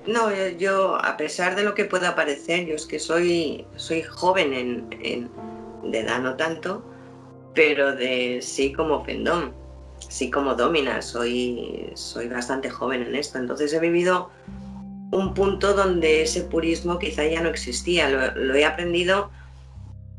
[0.05, 0.29] No,
[0.59, 5.29] yo a pesar de lo que pueda parecer, yo es que soy, soy joven en,
[5.89, 6.83] de edad no tanto,
[7.55, 9.53] pero de sí como fandom,
[10.09, 14.29] sí como domina, soy, soy bastante joven en esto, entonces he vivido
[15.11, 18.09] un punto donde ese purismo quizá ya no existía.
[18.09, 19.31] Lo, he aprendido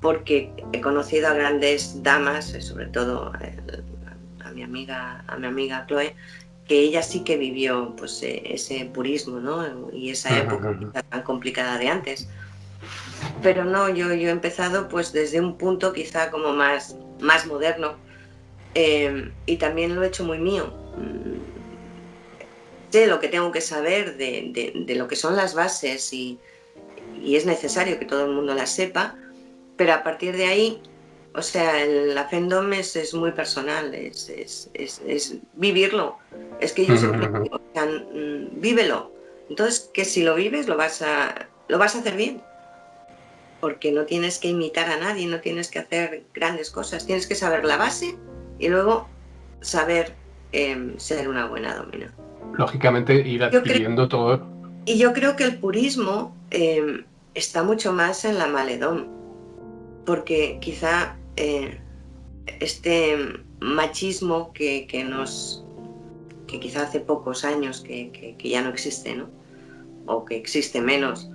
[0.00, 3.56] porque he conocido a grandes damas, eh, sobre todo eh,
[4.44, 6.14] a, mi amiga, a mi amiga Chloe,
[6.66, 9.90] que ella sí que vivió pues, eh, ese purismo ¿no?
[9.92, 12.28] y esa época tan complicada de antes.
[13.42, 17.96] Pero no, yo, yo he empezado pues desde un punto quizá como más, más moderno
[19.46, 20.72] y también lo he hecho muy mío
[22.90, 26.38] sé lo que tengo que saber de, lo que son las bases y,
[27.24, 29.16] es necesario que todo el mundo las sepa,
[29.76, 30.82] pero a partir de ahí,
[31.34, 34.70] o sea, la Fendom es, muy personal, es,
[35.54, 36.16] vivirlo.
[36.60, 39.12] Es que yo siempre digo, mm, vívelo.
[39.50, 42.40] Entonces, que si lo vives, lo vas a, lo vas a hacer bien.
[43.60, 47.34] Porque no tienes que imitar a nadie, no tienes que hacer grandes cosas, tienes que
[47.34, 48.16] saber la base
[48.60, 49.08] y luego
[49.60, 50.14] saber
[50.52, 52.14] em, ser una buena domina
[52.56, 54.46] lógicamente ir adquiriendo todo.
[54.84, 59.08] Y yo creo que el purismo em, está mucho más en la maledón,
[60.06, 61.78] porque quizá eh,
[62.60, 63.16] este
[63.60, 65.64] machismo que, nos
[66.46, 69.28] que quizá hace pocos años que, ya no existe, ¿no?
[70.06, 71.28] o que existe menos,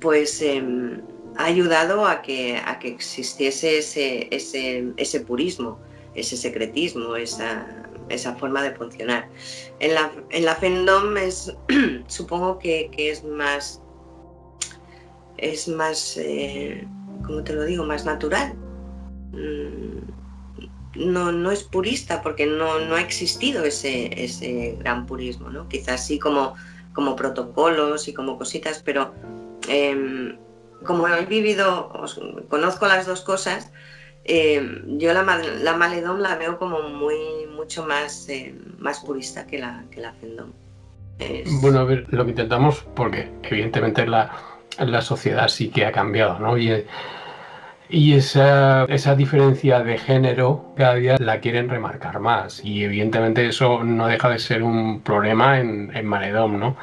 [0.00, 1.00] pues em,
[1.38, 5.78] ha ayudado a que, a que existiese ese, ese, ese purismo,
[6.14, 9.28] ese secretismo, esa, esa forma de funcionar.
[9.80, 10.58] En la, en la
[11.22, 11.54] es,
[12.06, 13.82] supongo que, es más,
[15.38, 16.86] es más, eh,
[17.24, 18.54] ¿cómo te lo digo?, más natural.
[19.32, 20.16] Mm,
[20.96, 25.68] no, no es purista porque no, no ha existido ese, ese gran purismo, ¿no?
[25.68, 26.54] Quizás sí como,
[26.94, 29.12] como protocolos y como cositas, pero
[29.68, 30.38] em,
[30.84, 31.92] como he vivido,
[32.48, 33.70] conozco las dos cosas,
[34.28, 37.16] eh, yo la, la Maledón la veo como muy
[37.56, 40.52] mucho más, eh, más purista que la, que Fendom.
[41.62, 44.30] Bueno, a ver, lo que intentamos, porque evidentemente la,
[44.78, 46.58] la sociedad sí que ha cambiado, ¿no?
[46.58, 46.84] Y,
[47.88, 52.62] y esa, esa, diferencia de género cada día la quieren remarcar más.
[52.64, 56.76] Y evidentemente eso no deja de ser un problema en, en Maledom, ¿no?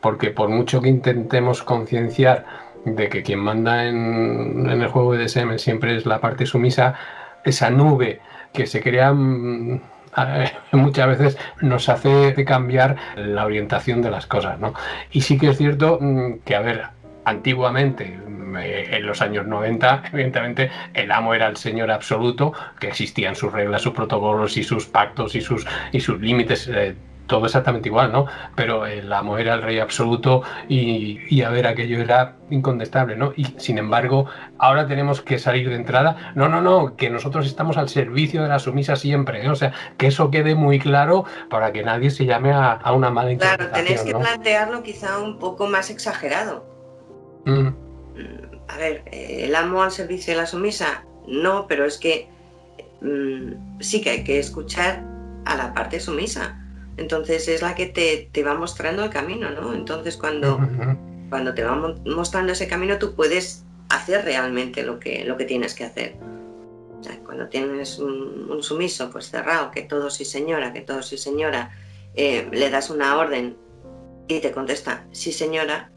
[0.00, 2.44] Porque por mucho que intentemos concienciar
[2.96, 6.94] de que quien manda en, el juego de DSM siempre es la parte sumisa,
[7.44, 8.20] esa nube
[8.52, 9.80] que se crea mm,
[10.72, 14.74] muchas veces nos hace cambiar la orientación de las cosas, ¿no?
[15.10, 16.82] Y sí que es cierto mm, que, a ver,
[17.24, 18.18] antiguamente
[18.58, 23.52] eh, en los años 90, evidentemente, el amo era el señor absoluto, que existían sus
[23.52, 26.68] reglas, sus protocolos y sus pactos y sus, y sus límites.
[26.68, 26.94] Eh,
[27.28, 28.26] todo exactamente igual, ¿no?
[28.56, 33.32] Pero el amo era el rey absoluto y, a ver, aquello era incontestable, ¿no?
[33.36, 34.26] Y sin embargo,
[34.58, 36.32] ahora tenemos que salir de entrada.
[36.34, 39.50] No, no, no, que nosotros estamos al servicio de la sumisa siempre, ¿eh?
[39.50, 43.30] O sea, que eso quede muy claro para que nadie se llame a, una mala
[43.30, 43.70] interpretación.
[43.70, 46.66] Claro, tenéis que plantearlo quizá un poco más exagerado.
[47.44, 47.68] Mm.
[48.68, 51.04] A ver, ¿el amo al servicio de la sumisa?
[51.26, 52.28] No, pero es que
[53.02, 55.04] mm, sí que hay que escuchar
[55.44, 56.64] a la parte sumisa
[56.98, 59.72] entonces es la que te, va mostrando el camino, ¿no?
[59.72, 60.58] Entonces cuando,
[61.30, 65.74] cuando te va mostrando ese camino tú puedes hacer realmente lo que, lo que tienes
[65.74, 66.16] que hacer.
[66.98, 71.16] O sea, cuando tienes un, sumiso pues cerrado, que todo sí señora, que todo sí
[71.16, 71.70] señora,
[72.14, 73.56] eh, le das una orden
[74.26, 75.90] y te contesta sí señora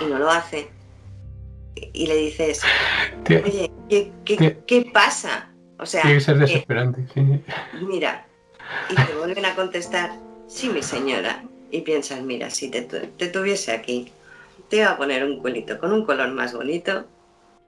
[0.00, 0.70] y no lo hace
[1.92, 2.62] y le dices,
[3.28, 3.70] oye,
[4.24, 5.50] ¿qué, pasa?
[5.78, 7.42] O sea, tiene que ser desesperante, sí.
[7.82, 8.25] Mira,
[8.90, 10.10] y te vuelven a contestar,
[10.46, 11.42] sí, mi señora.
[11.70, 14.12] Y piensas, mira, si te, tuviese aquí,
[14.68, 17.06] te iba a poner un culito con un color más bonito.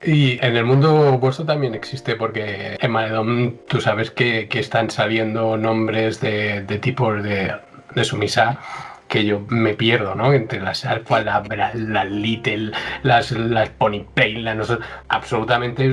[0.01, 5.57] Y en el mundo vuestro también existe, porque en Maledón tú sabes que, están saliendo
[5.57, 7.53] nombres de, tipos de,
[7.94, 8.61] de sumisa
[9.09, 10.33] que yo me pierdo, ¿no?
[10.33, 14.79] Entre las alfa, las la little, las, las pony las,
[15.09, 15.91] absolutamente.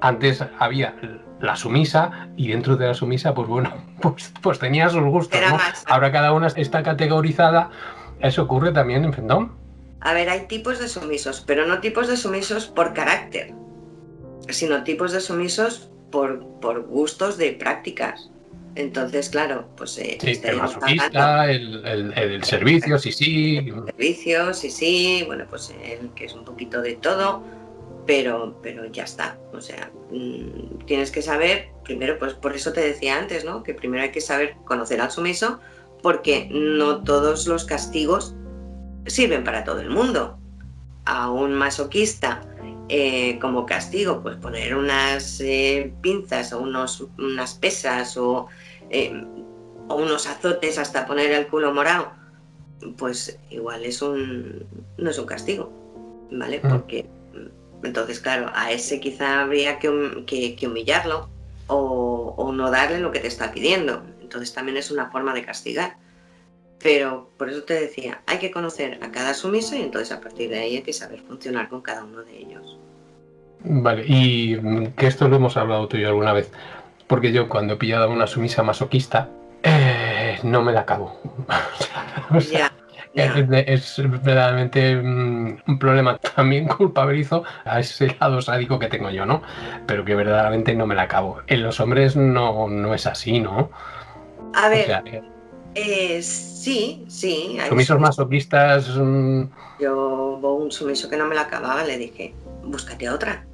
[0.00, 0.94] Antes había
[1.40, 5.40] la sumisa y dentro de la sumisa, pues bueno, pues, pues tenía sus gustos.
[5.48, 5.58] ¿no?
[5.86, 7.70] Ahora cada una está categorizada.
[8.20, 9.50] Eso ocurre también en Fendom.
[10.00, 13.52] A ver, hay tipos de sumisos, pero no tipos de sumisos por carácter,
[14.48, 18.30] sino tipos de sumisos por, por gustos de prácticas.
[18.78, 23.56] Entonces, claro, pues eh, sí, el masoquista, el, el, servicio, sí, sí.
[23.56, 27.42] El servicio, sí, sí, bueno, pues el que es un poquito de todo
[28.08, 29.36] pero, pero ya está.
[29.52, 33.62] O sea, mm, tienes que saber, primero, pues por eso te decía antes, ¿no?
[33.62, 35.60] Que primero hay que saber conocer al sumiso,
[36.02, 38.34] porque no todos los castigos
[39.06, 40.38] sirven para todo el mundo.
[41.04, 42.40] A un masoquista,
[42.88, 48.48] eh, como castigo, pues poner unas eh, pinzas o unos, unas pesas o,
[48.90, 49.12] eh,
[49.88, 52.12] o, unos azotes hasta poner el culo morado,
[52.96, 54.66] pues igual es un,
[54.96, 55.70] no es un castigo,
[56.30, 56.60] ¿vale?
[56.62, 56.68] Mm.
[56.68, 57.06] Porque
[57.82, 61.28] entonces, claro, a ese quizá habría que, humillarlo
[61.66, 64.02] o, no darle lo que te está pidiendo.
[64.20, 65.96] Entonces también es una forma de castigar.
[66.82, 70.50] Pero por eso te decía, hay que conocer a cada sumiso y entonces a partir
[70.50, 72.78] de ahí hay que saber funcionar con cada uno de ellos.
[73.60, 74.56] Vale, y
[74.92, 76.52] que esto lo hemos hablado tú y yo alguna vez,
[77.08, 79.28] porque yo cuando he pillado a una sumisa masoquista,
[79.62, 81.20] eh, no me la acabo.
[82.52, 82.72] ya.
[83.14, 89.42] Es, verdaderamente mm, un problema también culpabilizo a ese lado sádico que tengo yo, ¿no?
[89.86, 91.40] Pero que verdaderamente no me la acabo.
[91.48, 93.70] En los hombres no, no es así, ¿no?
[94.54, 95.22] A ver, eh,
[95.74, 97.58] eh, sí, sí.
[97.68, 98.88] Sumisos masoquistas.
[98.96, 99.44] Mm.
[99.80, 103.46] Yo hubo un sumiso que no me la acababa, le dije, búscate otra.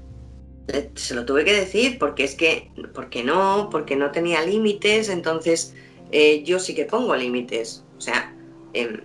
[0.95, 5.75] se lo tuve que decir porque es que, porque no, porque no tenía límites, entonces
[6.13, 7.85] eh, yo sí que pongo límites.
[7.99, 8.35] O sea,
[8.73, 9.01] em,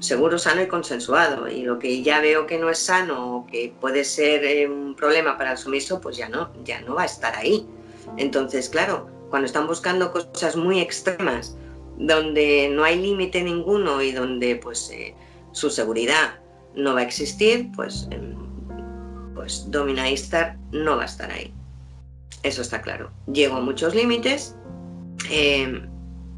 [0.00, 1.48] seguro, sano y consensuado.
[1.48, 4.94] Y lo que ya veo que no es sano o que puede ser eh, un
[4.94, 7.66] problema para el sumiso, pues ya no, ya no va a estar ahí.
[8.18, 11.56] Entonces, claro, cuando están buscando cosas muy extremas,
[11.98, 15.14] donde no hay límite ninguno y donde pues eh,
[15.52, 16.40] su seguridad
[16.74, 18.34] no va a existir, pues, em,
[19.34, 21.52] pues Dominaistar no va a estar ahí.
[22.42, 23.10] Eso está claro.
[23.32, 24.56] Llego a muchos límites,
[25.30, 25.88] em,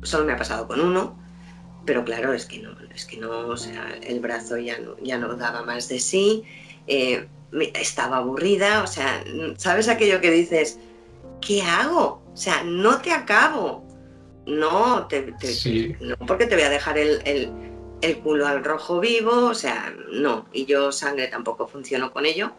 [0.02, 1.18] solo me ha pasado con uno,
[1.84, 5.18] pero claro, es que no, es que no, o sea, el brazo ya no, ya
[5.18, 6.44] no daba más de sí,
[6.86, 7.28] eh,
[7.74, 9.24] estaba aburrida, o sea,
[9.56, 10.78] ¿sabes aquello que dices?
[11.40, 12.22] ¿Qué hago?
[12.32, 13.85] O sea, no te acabo.
[14.46, 15.34] No, te,
[16.00, 17.52] no porque te voy a dejar el,
[18.22, 20.46] culo al rojo vivo, o sea, no.
[20.52, 22.52] Y yo sangre tampoco funciono con ello.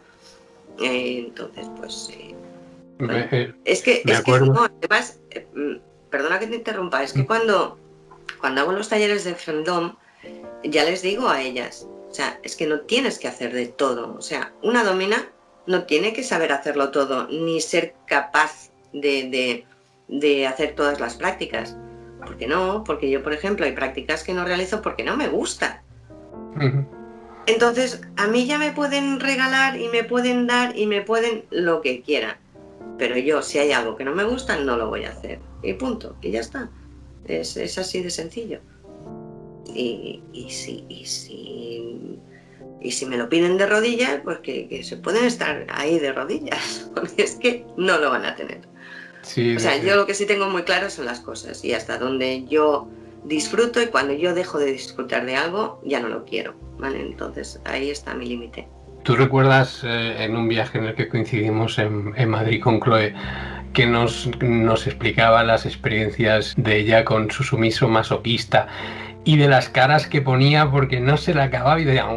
[0.79, 2.09] Eh, entonces, pues...
[2.13, 5.19] Eh, es que, es que no, además,
[5.53, 5.75] mm,
[6.09, 7.27] perdona que te interrumpa, es que mm.
[7.27, 7.77] cuando
[8.39, 9.95] cuando hago los talleres de Femdom,
[10.63, 14.15] ya les digo a ellas, o sea, es que no tienes que hacer de todo.
[14.17, 15.29] O sea, una domina
[15.65, 19.65] no tiene que saber hacerlo todo, ni ser capaz de,
[20.47, 21.77] hacer todas las prácticas.
[22.19, 22.83] ¿Por qué no?
[22.83, 25.83] Porque yo, por ejemplo, hay prácticas que no realizo porque no me gusta.
[27.45, 31.81] Entonces, a mí ya me pueden regalar y me pueden dar y me pueden lo
[31.81, 32.35] que quieran.
[32.97, 35.39] Pero yo, si hay algo que no me gusta, no lo voy a hacer.
[35.63, 36.15] Y punto.
[36.21, 36.69] Y ya está.
[37.25, 38.59] Es, así de sencillo.
[39.73, 42.19] Y, y, si, y si
[42.81, 46.91] Y si me lo piden de rodillas, pues que, se pueden estar ahí de rodillas,
[46.95, 48.61] porque es que no lo van a tener.
[49.55, 52.45] O sea, yo lo que sí tengo muy claro son las cosas y hasta donde
[52.45, 52.87] yo
[53.23, 56.55] disfruto y cuando yo dejo de disfrutar de algo, ya no lo quiero.
[56.77, 57.01] ¿vale?
[57.01, 58.67] Entonces ahí está mi límite.
[59.03, 63.13] ¿Tú recuerdas eh, en un viaje en el que coincidimos en, en Madrid con Chloe
[63.73, 68.67] que nos, nos, explicaba las experiencias de ella con su sumiso masoquista
[69.27, 72.07] y de las caras que ponía porque no se la acababa y decía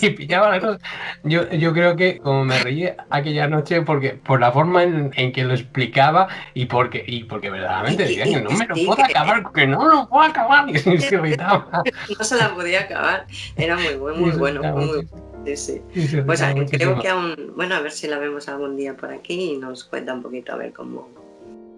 [0.00, 0.82] y, pillaba las cosas.
[1.24, 5.42] Yo, yo creo que como me reí aquella noche porque por la forma en, que
[5.42, 9.66] lo explicaba y porque y porque verdaderamente decía que no me lo puedo acabar, que
[9.66, 11.82] no lo puedo acabar y se irritaba.
[12.16, 13.26] No se la podía acabar,
[13.56, 14.62] era muy, muy, muy bueno.
[14.62, 15.08] Muy,
[15.56, 16.22] sí, sí.
[16.24, 19.56] Pues creo que aún, bueno, a ver si la vemos algún día por aquí y
[19.56, 21.08] nos cuenta un poquito a ver cómo,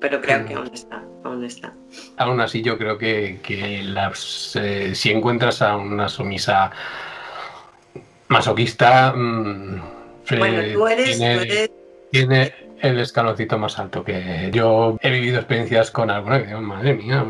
[0.02, 1.72] pero creo que aún está, aún está.
[2.16, 6.72] Aún así yo creo que, las, eh, si encuentras a una sumisa
[8.26, 9.80] masoquista, mm,
[10.28, 11.70] eh,
[12.10, 16.94] tiene, el escaloncito más alto que yo he vivido experiencias con alguna que digo, madre
[16.94, 17.24] mía,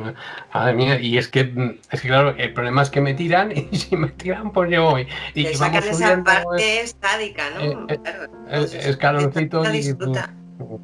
[0.55, 3.77] madre mía, y es que es que claro, el problema es que me tiran y
[3.77, 5.07] si me tiran pues yo voy.
[5.35, 7.87] Y que vamos esa parte estádica, ¿no?
[7.91, 9.95] Eh, escaloncito y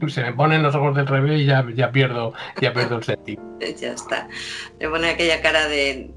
[0.09, 3.43] se me ponen los ojos del revés y ya, ya pierdo, ya pierdo el sentido.
[3.81, 4.29] ya está.
[4.79, 6.11] Le pone aquella cara de.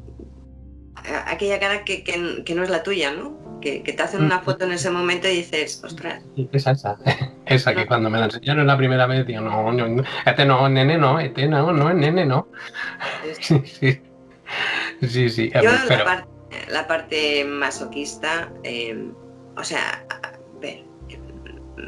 [1.28, 3.60] aquella cara que, que, no es la tuya, ¿no?
[3.62, 4.44] Que, que, te hacen una mm.
[4.44, 6.24] foto en ese momento y dices, ostras.
[6.52, 6.98] Esa, esa.
[7.46, 10.98] Esa que cuando me la enseñaron la primera vez, digo, no, no, este no, nene
[10.98, 12.48] no, este no, no, nene no.
[13.42, 14.02] Sí, sí.
[15.02, 15.52] Sí, sí.
[15.54, 16.28] Yo la, parte,
[16.70, 19.12] la parte masoquista, eh,
[19.58, 20.06] o sea,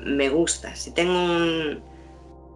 [0.06, 0.76] me gusta.
[0.76, 1.82] Si tengo un,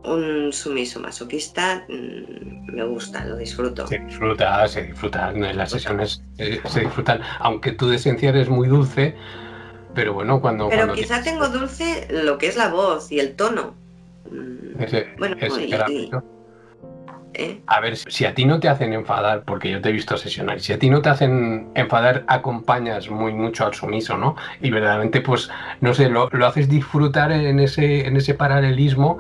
[0.06, 3.88] un sumiso masoquista, mm, me gusta, lo disfruto.
[3.88, 5.32] Se disfruta, se disfruta.
[5.32, 9.16] Las sesiones eh, se disfrutan, aunque tú de esencia eres muy dulce,
[9.94, 10.70] pero bueno, cuando.
[10.70, 13.76] Pero quizá tengo dulce lo que es la voz y el tono.
[14.32, 15.38] Mm, bueno,
[17.40, 17.62] ¿Eh?
[17.68, 20.60] A ver, si a ti no te hacen enfadar, porque yo te he visto sesionar,
[20.60, 24.36] si a ti no te hacen enfadar, acompañas muy mucho al sumiso, ¿no?
[24.60, 25.48] Y verdaderamente, pues,
[25.80, 29.20] no sé, lo, haces disfrutar en ese, en ese paralelismo.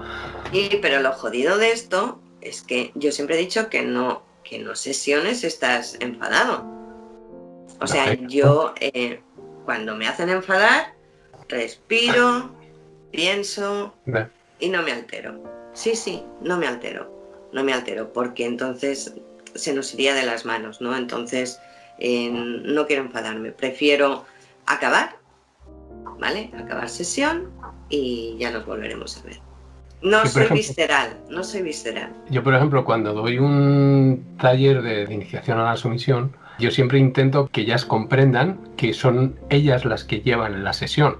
[0.52, 4.58] Sí, pero lo jodido de esto es que yo siempre he dicho que no, que
[4.58, 6.66] no sesiones estás enfadado.
[7.80, 9.22] O sea, yo eh,
[9.64, 10.96] cuando me hacen enfadar,
[11.50, 12.50] respiro,
[13.12, 13.94] pienso
[14.60, 15.44] y no me altero.
[15.74, 17.17] Sí, sí, no me altero
[17.54, 19.14] no me altero, porque entonces
[19.56, 20.96] se nos iría de las manos, ¿no?
[20.96, 21.60] Entonces
[22.00, 24.26] eh, no quiero enfadarme, prefiero
[24.66, 25.18] acabar,
[26.20, 26.52] ¿vale?
[26.58, 27.52] Acabar sesión
[27.90, 29.40] y ya nos volveremos a ver.
[30.02, 32.14] No soy visceral, no soy visceral.
[32.30, 37.50] Yo, por ejemplo, cuando doy un taller de, iniciación a la sumisión, yo siempre intento
[37.52, 41.18] que ellas comprendan que son ellas las que llevan la sesión.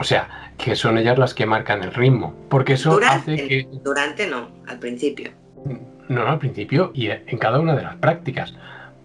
[0.00, 2.34] O sea, que son ellas las que marcan el ritmo.
[2.48, 3.68] Porque eso hace que.
[3.82, 5.32] Durante no, al principio.
[6.08, 8.54] No, no, al principio y en cada una de las prácticas.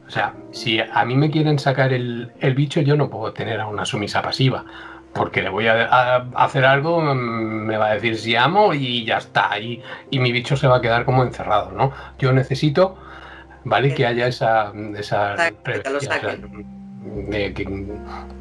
[0.07, 3.67] O sea, si a mí me quieren sacar el, bicho, yo no puedo tener a
[3.67, 4.65] una sumisa pasiva.
[5.13, 9.17] Porque le voy a, hacer algo, mm, me va a decir si amo y ya
[9.17, 9.59] está.
[9.59, 9.81] Y,
[10.11, 11.91] y mi bicho se va a quedar como encerrado, ¿no?
[12.19, 12.97] Yo necesito,
[13.63, 13.95] ¿vale?
[13.95, 15.35] Que haya esa, esa
[17.29, 17.85] de que,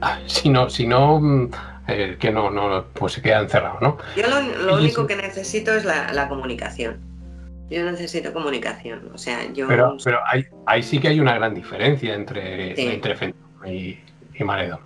[0.01, 1.51] ah, si no, si no mm,
[1.89, 3.99] eh, que no, no, pues se queda encerrado, ¿no?
[4.17, 4.25] Yo
[4.65, 6.99] lo, único que necesito es la, comunicación.
[7.71, 9.67] Yo necesito comunicación, o sea, yo...
[9.67, 13.35] Pero, pero hay, ahí sí que hay una gran diferencia entre, entre
[13.67, 13.99] y,
[14.35, 14.81] y Maredo.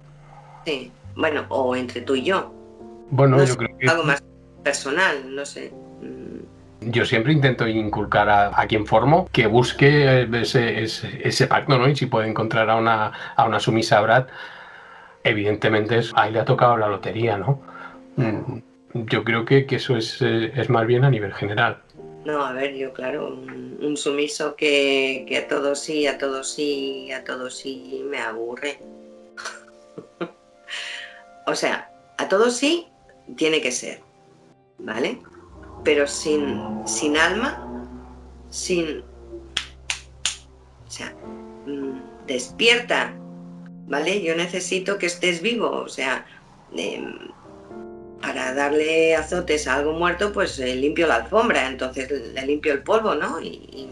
[0.64, 2.54] Sí, bueno, o entre tú y yo.
[3.10, 3.88] Bueno, yo creo que...
[3.88, 4.22] Algo más
[4.62, 5.72] personal, no sé.
[6.80, 11.88] Yo siempre intento inculcar a, quien formo que busque ese, ese, pacto, ¿no?
[11.88, 14.26] Y si puede encontrar a una, a una sumisa Brad,
[15.22, 17.60] evidentemente ahí le ha tocado la lotería, ¿no?
[18.16, 18.58] Mm,
[18.94, 21.78] yo creo que, eso es, eh, es, más bien a nivel general.
[22.24, 27.10] No, a ver, yo claro, un, sumiso que, que, a todos sí, a todos sí,
[27.12, 28.78] a todos sí, me aburre.
[31.46, 32.86] o sea, a todos sí
[33.36, 34.00] tiene que ser,
[34.78, 35.18] ¿vale?
[35.84, 37.66] Pero sin, sin alma,
[38.50, 39.02] sin...
[40.86, 41.14] O sea,
[41.66, 43.14] mm, despierta
[43.90, 44.22] ¿vale?
[44.22, 46.24] Yo necesito que estés vivo, o sea,
[46.74, 47.18] em,
[48.22, 52.82] para darle azotes a algo muerto, pues eh, limpio la alfombra, entonces le limpio el
[52.82, 53.40] polvo, ¿no?
[53.42, 53.88] Y,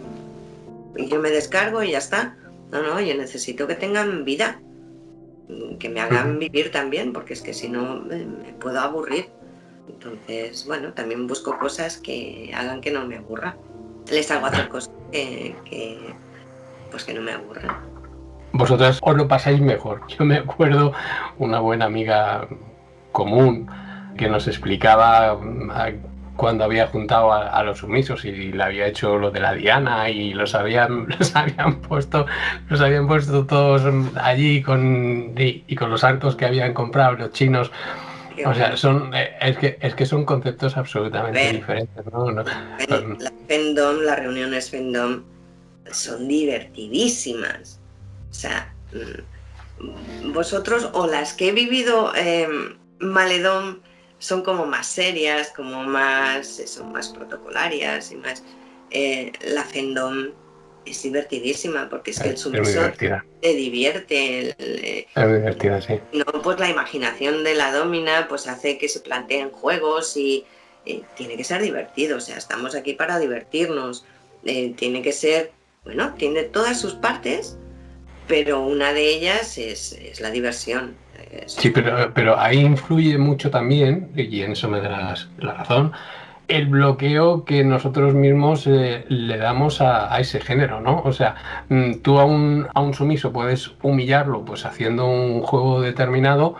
[0.97, 2.37] yo me descargo y ya está.
[2.73, 4.61] No, no, yo necesito que tengan vida,
[5.79, 8.25] que me hagan vivir también, porque es que si no me,
[8.59, 9.29] puedo aburrir.
[9.89, 13.57] Entonces, bueno, también busco cosas que hagan que no me aburra.
[14.11, 15.55] Les hago hacer cosas que,
[16.91, 17.77] pues que no me aburran.
[18.53, 20.03] vosotras os lo pasáis mejor.
[20.19, 20.93] Yo me acuerdo
[21.39, 22.49] una buena amiga
[23.13, 23.69] común
[24.17, 25.71] que nos explicaba mm,
[26.39, 30.35] cuando había juntado a, los sumisos y le había hecho lo de la Diana y
[30.35, 32.27] los habían, los habían puesto,
[32.69, 33.83] los habían puesto todos
[34.23, 37.73] allí con, y, con los arcos que habían comprado los chinos.
[38.47, 42.05] O sea, son, eh, es, que, es que son conceptos absolutamente diferentes.
[42.13, 42.31] ¿no?
[42.31, 42.45] La
[43.47, 45.25] Fendom, las reuniones Fendom
[45.91, 47.81] son divertidísimas.
[48.31, 48.75] O sea,
[49.81, 52.49] mm, vosotros o las que he vivido eh,
[52.99, 53.83] Maledón
[54.19, 58.45] son como más serias, como más, son más protocolarias y más...
[58.91, 60.29] Eh, la Fendom
[60.91, 64.55] es divertidísima porque es que el sumisor te divierte.
[64.59, 66.01] Eh, es divertida, sí.
[66.13, 70.45] No, pues la imaginación de la domina pues hace que se planteen juegos y
[71.17, 72.19] tiene que ser divertido.
[72.19, 74.05] O sea, estamos aquí para divertirnos.
[74.43, 75.53] tiene que ser,
[75.85, 77.57] bueno, tiene todas sus partes,
[78.27, 80.97] pero una de ellas es, la diversión.
[81.47, 85.93] Sí, pero, pero ahí influye mucho también, y en eso me das la razón,
[86.49, 91.03] el bloqueo que nosotros mismos eh, le damos a, ese género, ¿no?
[91.05, 91.37] O sea,
[91.69, 96.57] mm, tú a un, a un sumiso puedes humillarlo pues haciendo un juego determinado,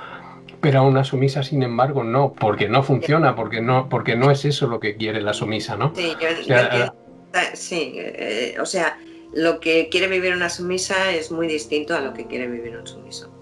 [0.61, 4.45] pero a una sumisa, sin embargo, no, porque no funciona, porque no, porque no es
[4.45, 5.93] eso lo que quiere la sumisa, ¿no?
[5.97, 6.29] Sí, yo,
[7.55, 8.99] sí eh, o sea,
[9.33, 12.87] lo que quiere vivir una sumisa es muy distinto a lo que quiere vivir un
[12.87, 13.33] sumiso.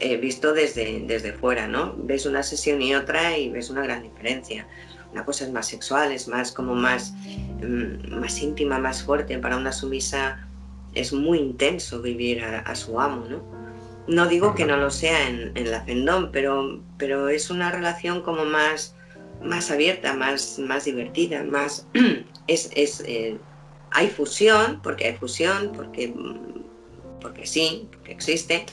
[0.00, 1.94] He visto desde, desde fuera, ¿no?
[1.98, 4.66] Ves una sesión y otra y ves una gran diferencia.
[5.12, 7.14] Una cosa es más sexual, es más como más,
[7.62, 9.38] mm, más íntima, más fuerte.
[9.38, 10.46] Para una sumisa
[10.94, 13.42] es muy intenso vivir a, su amo, ¿no?
[14.06, 18.44] No digo que no lo sea en, la Fendón, pero, pero es una relación como
[18.44, 18.94] más,
[19.42, 21.86] más abierta, más, más divertida, más...
[22.46, 23.38] es, es eh,
[23.90, 26.14] hay fusión, porque hay fusión, porque,
[27.20, 28.66] porque sí, porque existe,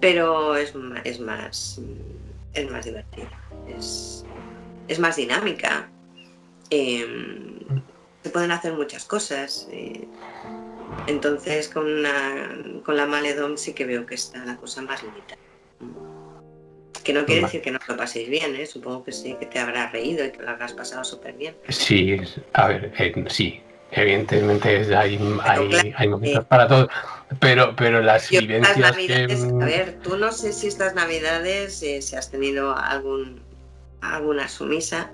[0.00, 1.80] pero es, es más
[2.56, 3.30] es más divertida,
[3.68, 4.24] es,
[4.98, 5.88] más dinámica.
[6.70, 7.58] Em,
[8.22, 9.68] se pueden hacer muchas cosas.
[9.70, 10.06] Eh,
[11.06, 12.02] entonces con,
[12.84, 15.40] con la Maledom sí que veo que está la cosa más limitada.
[17.04, 18.66] Que no quiere decir que no lo paséis bien, ¿eh?
[18.66, 21.56] supongo que sí, que te habrás reído y que lo habrás pasado súper bien.
[21.68, 22.20] Sí,
[22.52, 23.62] a ver, eh, sí,
[23.92, 25.18] Evidentemente hay,
[25.96, 26.88] hay, momentos para todo,
[27.38, 32.30] pero, pero las vivencias A ver, tú no sé si estas navidades, eh, si has
[32.30, 33.40] tenido algún,
[34.14, 35.10] alguna sumisa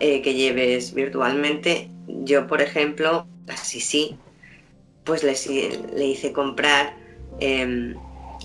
[0.00, 1.90] eh, que lleves virtualmente.
[2.06, 4.16] Yo, por ejemplo, así sí,
[5.04, 5.34] pues le,
[5.94, 6.96] le hice comprar
[7.38, 7.94] em,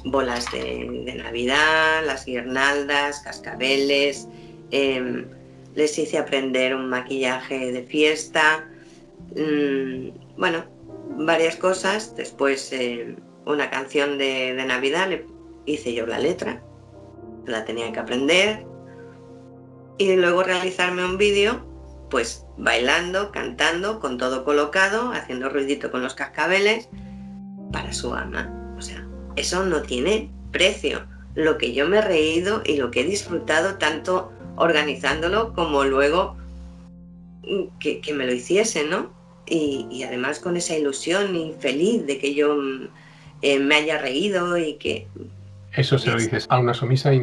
[0.06, 4.28] bolas de, Navidad, las guirnaldas, cascabeles,
[4.72, 5.26] em,
[5.74, 8.66] les hice aprender un maquillaje de fiesta,
[9.36, 10.64] Mm, bueno,
[11.18, 12.16] varias cosas.
[12.16, 15.26] Después eh, una canción de, Navidad, le
[15.66, 16.62] hice yo la letra,
[17.46, 18.66] la tenía que aprender.
[19.98, 21.66] Y luego realizarme un vídeo,
[22.10, 26.90] pues bailando, cantando, con todo colocado, haciendo ruidito con los cascabeles,
[27.72, 28.74] para su ama.
[28.78, 31.06] O sea, eso no tiene precio.
[31.34, 36.38] Lo que yo me he reído y lo que he disfrutado tanto organizándolo como luego
[37.44, 39.16] mm, que, que me lo hiciese, ¿no?
[39.48, 42.58] y, además con esa ilusión infeliz de que yo
[43.42, 45.08] eh, me haya reído y que...
[45.74, 47.20] Eso se lo dices a una sumisa y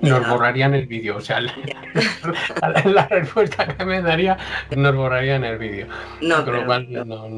[0.00, 1.16] nos borrarían el vídeo.
[1.16, 1.40] O sea,
[2.84, 4.36] la, respuesta que me daría
[4.76, 5.86] nos borrarían el vídeo.
[6.20, 7.28] No, con lo cual, no,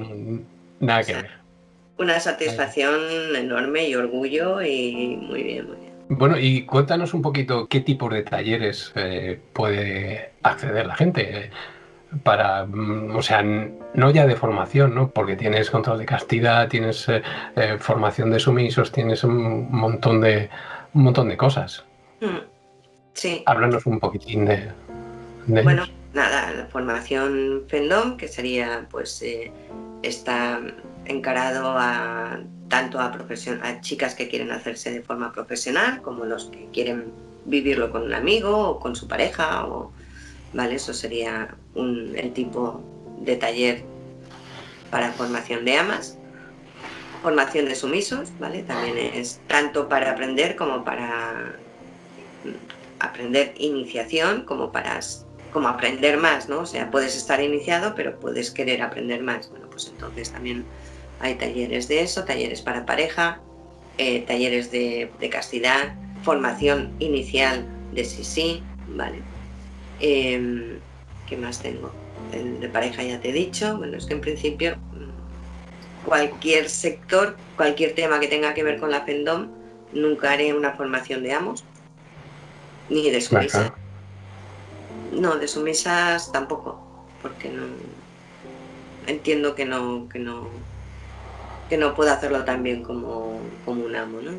[0.80, 1.30] nada que ver.
[1.98, 2.94] Una satisfacción
[3.36, 5.90] enorme y orgullo y muy bien, muy bien.
[6.08, 11.50] Bueno, y cuéntanos un poquito qué tipo de talleres eh, puede acceder la gente
[12.24, 15.10] para, mm, o sea, no ya de formación, ¿no?
[15.10, 17.22] Porque tienes control de castidad, tienes eh,
[17.54, 20.50] eh, formación de sumisos, tienes un montón de,
[20.94, 21.84] un montón de cosas.
[22.20, 22.38] Mm,
[23.20, 23.42] sí.
[23.46, 24.70] Háblanos un poquitín de,
[25.46, 29.52] Bueno, nada, la formación FENDOM, que sería, pues, eh,
[30.02, 30.60] está
[31.04, 33.12] encarado a tanto a,
[33.62, 37.12] a chicas que quieren hacerse de forma profesional como los que quieren
[37.44, 39.92] vivirlo con un amigo o con su pareja o
[40.52, 40.76] ¿vale?
[40.76, 42.80] Eso sería el tipo
[43.20, 43.82] de taller
[44.90, 46.16] para formación de amas.
[47.22, 48.62] Formación de sumisos, ¿vale?
[48.62, 51.54] También es tanto para aprender como para
[53.00, 55.00] aprender iniciación, como para
[55.52, 56.60] como aprender más, ¿no?
[56.60, 59.50] O sea, puedes estar iniciado, pero puedes querer aprender más.
[59.50, 60.64] Bueno, pues entonces también
[61.18, 63.40] hay talleres de eso, talleres para pareja,
[63.98, 69.18] eh, talleres de, castidad, formación inicial de sí sí, ¿vale?
[70.00, 70.78] Eh,
[71.28, 71.92] ¿Qué más tengo?
[72.32, 73.76] El de pareja ya te he dicho.
[73.76, 78.90] Bueno, es que en principio, mm, cualquier sector, cualquier tema que tenga que ver con
[78.90, 79.48] la FENDOM,
[79.92, 81.64] nunca haré una formación de amos,
[82.90, 83.72] ni de sumisas.
[85.12, 86.80] No, de sumisas tampoco,
[87.22, 87.64] porque no
[89.06, 90.48] entiendo que no, que no,
[91.68, 94.32] que no puedo hacerlo tan bien como, como un amo, ¿no?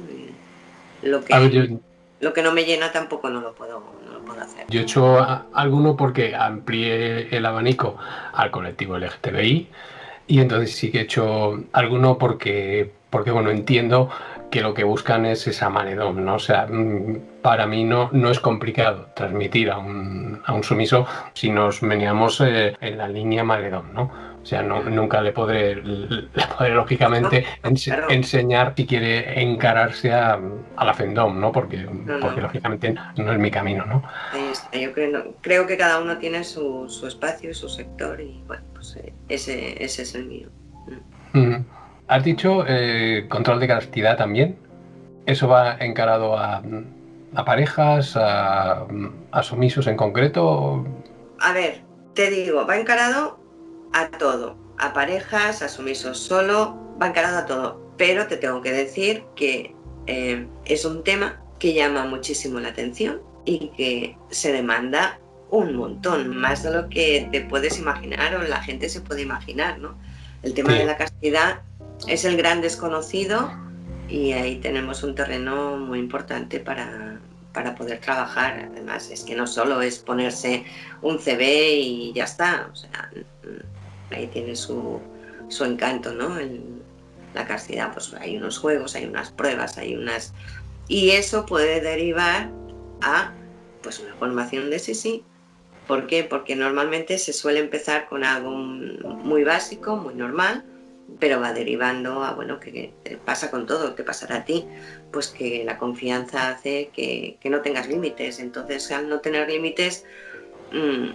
[1.04, 1.80] Lo que,
[2.20, 4.66] lo que no me llena tampoco no lo puedo, no lo puedo hacer.
[4.70, 5.18] Yo he hecho
[5.54, 7.98] alguno porque amplié el abanico
[8.34, 9.68] al colectivo LGTBI
[10.28, 14.10] y entonces sí que he hecho alguno porque, porque bueno, entiendo
[14.52, 16.36] que lo que buscan es esa manedón, ¿no?
[16.36, 21.08] O sea, mm, para mí no, no es complicado transmitir a un, a un sumiso
[21.34, 24.32] si nos veníamos eh, en la línea maledón, ¿no?
[24.42, 30.40] O sea, no, nunca le podré, le podré lógicamente enseñar si quiere encararse a,
[30.84, 31.52] la Fendom, ¿no?
[31.52, 31.88] Porque,
[32.20, 34.04] porque lógicamente no es mi camino, ¿no?
[34.34, 34.78] Ahí está.
[34.78, 38.96] Yo creo, creo que cada uno tiene su, su espacio, su sector y bueno, pues
[38.96, 40.50] eh, ese, ese es el mío.
[41.34, 41.64] Mm.
[42.12, 44.58] Has dicho eh, control de castidad también.
[45.26, 46.62] ¿Eso va encarado a,
[47.36, 48.86] a parejas, a,
[49.32, 50.86] a sumisos en concreto?
[51.40, 51.84] A ver,
[52.14, 53.40] te digo, va encarado
[53.94, 57.94] a todo, a parejas, a sumisos solo, va encarado a todo.
[57.96, 59.74] Pero te tengo que decir que
[60.08, 65.18] eh, es un tema que llama muchísimo la atención y que se demanda
[65.50, 69.80] un montón, más de lo que te puedes imaginar o la gente se puede imaginar,
[69.80, 69.96] ¿no?
[70.44, 71.62] El tema de la castidad
[72.08, 73.52] es el gran desconocido
[74.08, 77.20] y ahí tenemos un terreno muy importante para,
[77.54, 78.70] para poder trabajar.
[78.72, 80.66] Además, es que no solo es ponerse
[81.02, 83.10] un CB y ya está, o sea,
[84.12, 85.00] ahí tiene su,
[85.62, 86.38] encanto, ¿no?
[87.34, 90.34] la castidad, pues hay unos juegos, hay unas pruebas, hay unas...
[90.90, 92.50] Y eso puede derivar
[93.02, 93.32] a
[93.82, 95.24] pues una formación de sí sí.
[95.88, 96.26] ¿Por qué?
[96.26, 100.66] Porque normalmente se suele empezar con algo muy básico, muy normal,
[101.20, 102.94] pero va derivando a, bueno, que,
[103.26, 104.66] pasa con todo, que pasará a ti,
[105.12, 108.40] pues que la confianza hace que, no tengas límites.
[108.40, 110.06] Entonces, al no tener límites,
[110.72, 111.10] mm,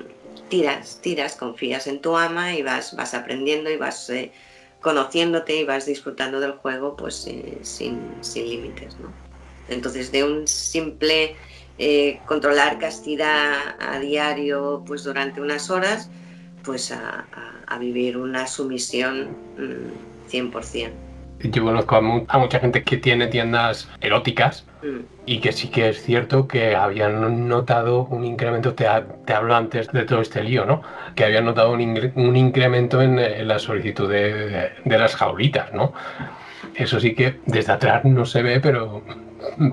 [0.48, 4.32] tiras, tiras, confías en tu ama y vas, vas aprendiendo y vas eh,
[4.80, 8.00] conociéndote y vas disfrutando del juego pues eh, sin,
[8.34, 8.96] límites.
[9.00, 9.12] ¿no?
[9.68, 11.34] Entonces de un simple
[11.78, 16.08] eh, controlar castidad a diario pues durante unas horas
[16.66, 17.24] pues a,
[17.78, 19.28] vivir una sumisión
[20.30, 20.90] 100%.
[21.42, 25.00] Mm, yo conozco a, mucha gente que tiene tiendas eróticas mm.
[25.26, 28.86] y que sí que es cierto que habían notado un incremento, te,
[29.24, 30.82] te hablo antes de todo este lío, ¿no?
[31.14, 31.80] Que habían notado un,
[32.36, 35.92] incremento en, la solicitud de, de, las jaulitas, ¿no?
[36.76, 39.02] Eso sí que desde atrás no se ve, pero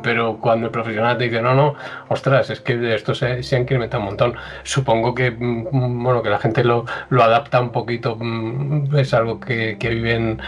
[0.02, 1.76] pero cuando el profesional te dice, no, no,
[2.10, 4.36] ostras, es que esto se, se ha incrementado un montón.
[4.64, 9.40] Supongo que, mm, bueno, que la gente lo, lo adapta un poquito, mm, es algo
[9.40, 10.42] que, que viven,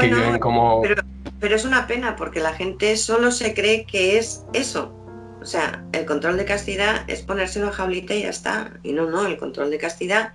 [0.00, 0.82] que viven como...
[0.82, 1.02] Pero,
[1.38, 4.94] pero es una pena porque la gente solo se cree que es eso.
[5.40, 8.72] O sea, el control de castidad es ponerse una jaulita y ya está.
[8.82, 10.32] Y no, no, el control de castidad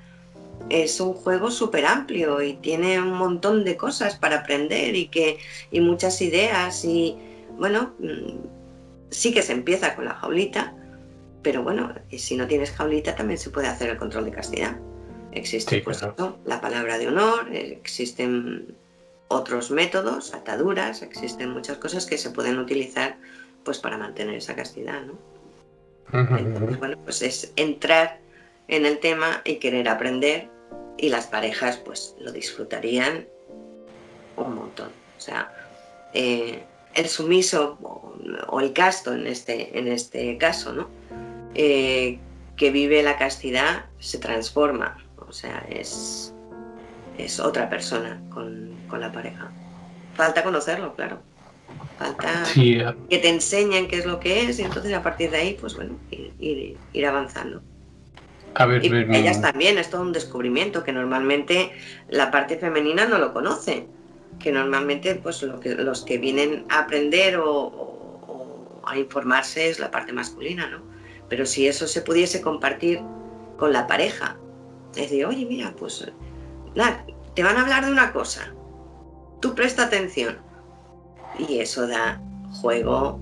[0.70, 5.38] es un juego súper amplio y tiene un montón de cosas para aprender y que
[5.72, 7.18] y muchas ideas y,
[7.58, 8.38] bueno, mm,
[9.10, 10.74] sí que se empieza con la jaulita,
[11.42, 14.78] pero bueno, si no tienes jaulita también se puede hacer el control de castidad.
[15.32, 16.02] Existe pues,
[16.46, 18.76] la palabra de honor, existen
[19.28, 23.18] otros métodos, ataduras, existen muchas cosas que se pueden utilizar
[23.64, 25.18] pues para mantener esa castidad, ¿no?
[26.14, 28.20] Entonces, bueno, pues es entrar
[28.68, 30.50] en el tema y querer aprender
[30.98, 33.28] y las parejas pues lo disfrutarían
[34.38, 34.90] un montón.
[35.18, 35.52] O sea,
[36.14, 36.64] eh,
[36.94, 37.78] el sumiso
[38.48, 40.90] o, el casto en este, en este caso, ¿no?
[41.54, 42.20] Eh,
[42.56, 46.34] que vive la castidad se transforma, o sea, es,
[47.18, 49.52] es otra persona con, la pareja.
[50.14, 51.20] Falta conocerlo, claro.
[52.00, 52.94] Falta eh.
[53.10, 55.76] que te enseñen qué es lo que es y entonces a partir de ahí, pues
[55.76, 57.62] bueno, ir, ir, avanzando.
[58.56, 59.42] A ver, y ellas mm.
[59.42, 61.72] también, es todo un descubrimiento que normalmente
[62.10, 63.88] la parte femenina no lo conoce
[64.40, 69.90] que normalmente pues lo que, los que vienen a aprender o, a informarse es la
[69.90, 70.82] parte masculina, ¿no?
[71.28, 73.02] Pero si eso se pudiese compartir
[73.58, 74.38] con la pareja,
[74.92, 76.06] es decir, oye, mira, pues
[76.76, 77.04] nada,
[77.34, 78.54] te van a hablar de una cosa,
[79.42, 80.38] tú presta atención.
[81.40, 82.22] Y eso da
[82.62, 83.20] juego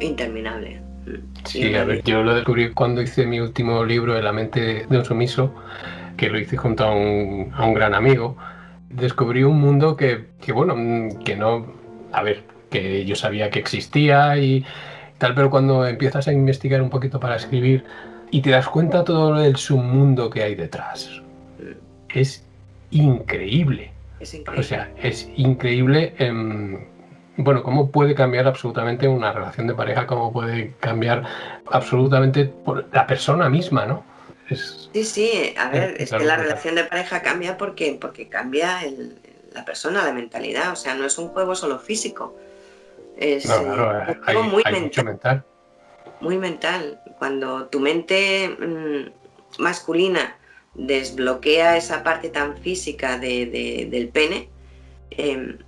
[0.00, 0.82] interminable.
[1.44, 5.04] Sí, a ver, yo lo descubrí cuando hice mi último libro, la mente de un
[5.04, 5.54] sumiso,
[6.16, 8.36] que lo hice junto a un, a un gran amigo
[8.94, 10.74] descubrí un mundo que, bueno,
[11.24, 11.66] que no,
[12.12, 14.64] a ver, que yo sabía que existía y
[15.18, 17.84] tal, pero cuando empiezas a investigar un poquito para escribir
[18.30, 21.22] y te das cuenta todo el submundo que hay detrás,
[22.12, 22.44] es
[22.90, 23.92] increíble.
[24.20, 24.60] Es increíble.
[24.60, 26.14] O sea, es increíble.
[26.18, 26.78] em,
[27.36, 31.24] bueno, cómo puede cambiar absolutamente una relación de pareja, cómo puede cambiar
[31.70, 34.04] absolutamente por la persona misma, ¿no?
[34.48, 38.28] Es, Sí, sí, a ver, Eh, es que la relación de pareja cambia porque, porque
[38.28, 39.18] cambia el-
[39.52, 40.72] la persona, la mentalidad.
[40.72, 42.36] O sea, no es un juego solo físico.
[43.16, 44.82] Es no, eh, claro, un hay, muy hay mental.
[44.82, 45.44] mucho mental.
[46.20, 47.00] muy mental.
[47.18, 50.36] Cuando tu mente mm, masculina
[50.74, 54.48] desbloquea esa parte tan física de- de- del pene,
[55.10, 55.58] em,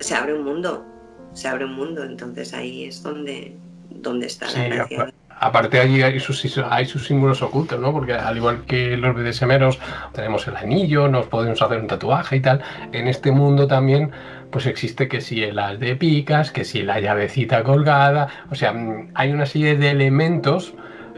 [0.00, 0.84] se abre un mundo,
[1.32, 2.04] se abre un mundo.
[2.04, 3.56] Entonces ahí es donde,
[3.90, 5.02] donde está Sí, la gracia.
[5.02, 7.92] apa- aparte allí hay sus, hay sus símbolos ocultos, ¿no?
[7.92, 9.78] Porque al igual que los BDSMeros
[10.12, 12.62] tenemos el anillo, nos podemos hacer un tatuaje y tal,
[12.92, 14.12] en este mundo también
[14.50, 18.72] pues existe que si el as de picas, que si la llavecita colgada, o sea,
[18.74, 20.74] mm, hay una serie de elementos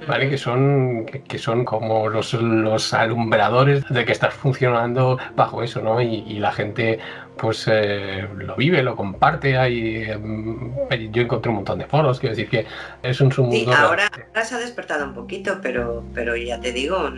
[0.07, 0.29] ¿vale?
[0.31, 6.01] Que son, que, son como los, los alumbradores de que estás funcionando bajo eso, ¿no?
[6.01, 6.99] Y, y la gente
[7.37, 9.57] pues eh, lo vive, lo comparte.
[9.59, 12.67] Hay, eh, yo encontré un montón de foros, quiero decir que
[13.03, 13.57] es un submundo.
[13.73, 17.11] Sí, ahora, ahora se ha despertado un poquito, pero, pero ya te digo,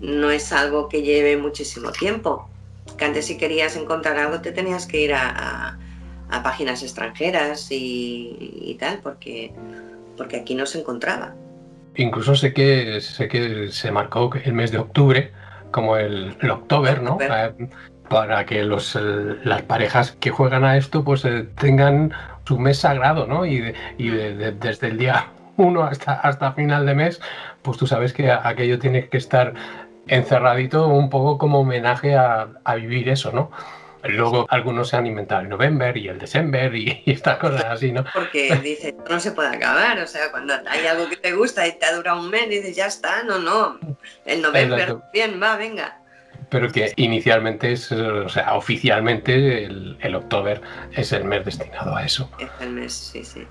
[0.00, 2.48] no es algo que lleve muchísimo tiempo.
[2.96, 5.78] Que antes si querías encontrar algo te tenías que ir a, a-
[6.32, 9.52] a páginas extranjeras y, y tal, porque,
[10.16, 11.34] porque aquí no se encontraba.
[11.96, 15.32] Incluso sé que sé que se marcó el mes de octubre
[15.70, 17.18] como el, el October, ¿no?
[17.20, 17.68] Eh,
[18.08, 19.00] para que los, eh,
[19.44, 22.12] las parejas que juegan a esto pues eh, tengan
[22.44, 23.44] su mes sagrado, ¿no?
[23.46, 25.26] Y, de- y de- de- desde el día
[25.56, 27.20] 1 hasta, hasta final de mes,
[27.62, 29.54] pues tú sabes que aquello tiene que estar
[30.08, 33.50] encerradito un poco como homenaje a, a vivir eso, ¿no?
[34.04, 37.92] Luego algunos se han inventado el November y el December y, y estas cosas así,
[37.92, 38.04] ¿no?
[38.14, 39.98] Porque dices, no se puede acabar.
[39.98, 42.76] O sea, cuando hay algo que te gusta y te ha durado un mes, dices,
[42.76, 43.78] ya está, no, no.
[44.24, 45.04] El November, Exacto.
[45.12, 45.98] bien, va, venga.
[46.48, 50.60] Pero que inicialmente es, o sea, oficialmente el, el October
[50.92, 52.28] es el mes destinado a eso.
[52.40, 53.46] Es el mes, sí, sí.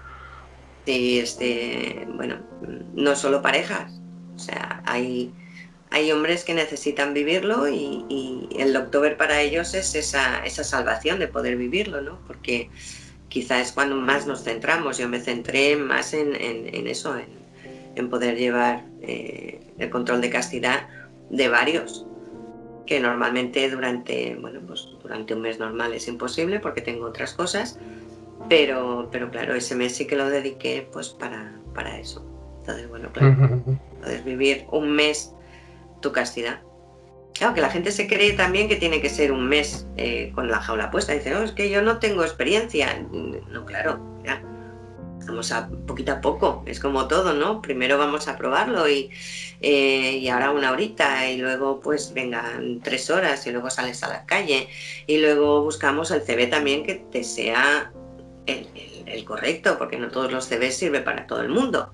[0.86, 2.40] Sí, este, bueno,
[2.96, 3.94] no solo parejas.
[4.36, 5.32] O sea, hay,
[5.92, 11.20] hay hombres que necesitan vivirlo y, y el October para ellos es esa, esa salvación
[11.20, 12.24] de poder vivirlo, ¿no?
[12.28, 12.72] Porque
[13.30, 14.98] quizá es cuando más nos centramos.
[14.98, 17.48] Yo me centré más en, en- en eso, en,
[17.96, 20.90] en poder llevar eh, el control de castidad
[21.30, 22.08] de varios
[22.86, 27.78] que normalmente durante, bueno, pues durante un mes normal es imposible porque tengo otras cosas,
[28.48, 32.26] pero, pero claro, ese mes sí que lo dediqué pues para, para eso.
[32.60, 33.78] Entonces, bueno, claro, Ujú.
[34.02, 35.36] puedes vivir un mes
[36.02, 36.62] tu castidad.
[37.34, 40.50] Claro, que la gente se cree también que tiene que ser un mes eh, con
[40.50, 41.14] la jaula puesta.
[41.14, 43.00] Dice, no, es que yo no tengo experiencia.
[43.12, 44.42] No, claro, ya.
[45.26, 47.62] Vamos a poquito a poco, es como todo, ¿no?
[47.62, 49.12] Primero vamos a probarlo y,
[49.62, 54.10] eh, y ahora una horita y luego pues vengan tres horas y luego sales a
[54.10, 54.68] la calle
[55.06, 57.92] y luego buscamos el CV también que te sea
[58.48, 61.92] el, el- el correcto, porque no todos los CVs sirven para todo el mundo,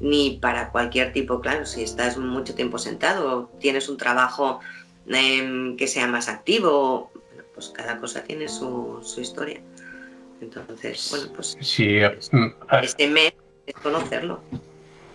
[0.00, 4.60] ni para cualquier tipo, claro, si estás mucho tiempo sentado, tienes un trabajo
[5.06, 7.10] em, que sea más activo,
[7.54, 9.60] pues cada cosa tiene su, su historia.
[10.40, 11.98] Entonces, bueno, pues Sí,
[12.32, 13.32] mm, ah, este mes
[13.66, 14.40] es conocerlo.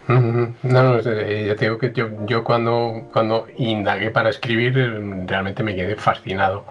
[0.08, 5.24] no, no, eh, ya te digo que yo, yo cuando, cuando indagué para escribir eh,
[5.26, 6.66] realmente me quedé fascinado.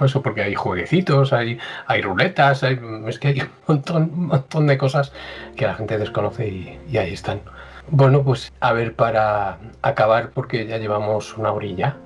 [0.00, 4.66] Eso porque hay jueguecitos, hay, hay ruletas, hay, es que hay un montón, un montón
[4.66, 5.12] de cosas
[5.56, 7.40] que la gente desconoce y, y ahí están.
[7.88, 11.96] Bueno, pues a ver, para acabar, porque ya llevamos una orilla.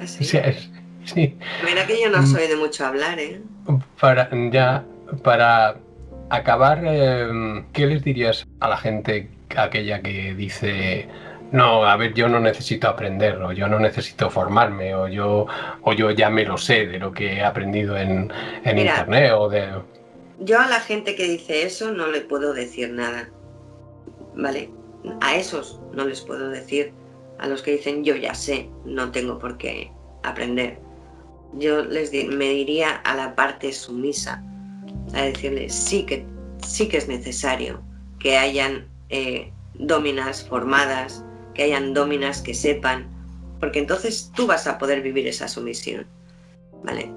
[0.00, 0.24] Así.
[0.24, 0.70] Sí, es-
[1.04, 1.36] sí.
[1.64, 2.26] Mira que yo no Mm.
[2.26, 3.40] soy de mucho hablar, ¿eh?
[4.00, 4.84] Para, ya,
[5.22, 5.76] para
[6.30, 11.06] acabar, eh, ¿qué les dirías a la gente aquella que dice,
[11.52, 15.46] no, a ver, yo no necesito aprender, o yo no necesito formarme, o yo,
[15.82, 18.32] o yo ya me lo sé de lo que he aprendido en,
[18.64, 18.90] en Mira.
[18.92, 19.68] internet, o de...
[20.40, 23.28] Yo a la gente que dice eso no le puedo decir nada,
[24.34, 24.70] ¿vale?
[25.20, 26.92] A esos no les puedo decir,
[27.38, 29.90] a los que dicen yo ya sé, no tengo por qué
[30.22, 30.78] aprender.
[31.54, 34.42] Yo les di- me diría a la parte sumisa,
[35.14, 36.24] a decirles sí que,
[36.64, 37.82] sí que es necesario
[38.18, 41.24] que hayan eh, dominas formadas,
[41.54, 43.06] que hayan dominas que sepan,
[43.58, 46.06] porque entonces tú vas a poder vivir esa sumisión,
[46.82, 47.10] ¿vale?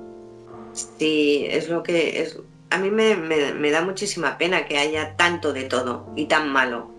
[0.74, 2.38] Sí, es lo que es.
[2.70, 6.92] A mí me, me- da muchísima pena que haya tanto de todo y tan malo.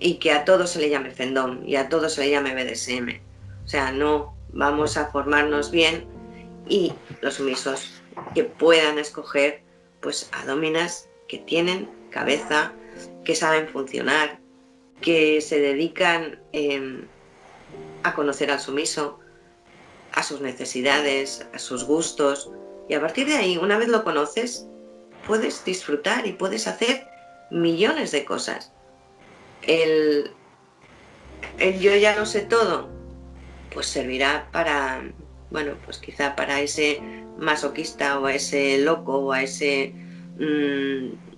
[0.00, 3.20] Y que a todo se le llame fendón y a todo se le llame BDSM.
[3.64, 6.06] O sea, no, vamos a formarnos bien
[6.68, 8.00] y los sumisos
[8.34, 9.62] que puedan escoger
[10.00, 12.72] pues a dominas que tienen cabeza,
[13.24, 14.38] que saben funcionar,
[15.00, 17.06] que se dedican em,
[18.02, 19.20] a conocer al sumiso,
[20.12, 22.50] a sus necesidades, a sus gustos.
[22.88, 24.66] Y a partir de ahí, una vez lo conoces,
[25.26, 27.06] puedes disfrutar y puedes hacer
[27.50, 28.72] millones de cosas.
[29.62, 30.32] El,
[31.80, 32.88] yo ya no sé todo,
[33.72, 35.02] pues servirá para,
[35.50, 37.00] bueno, pues quizá para ese
[37.38, 39.92] masoquista o a ese loco o a ese
[40.38, 41.28] mm,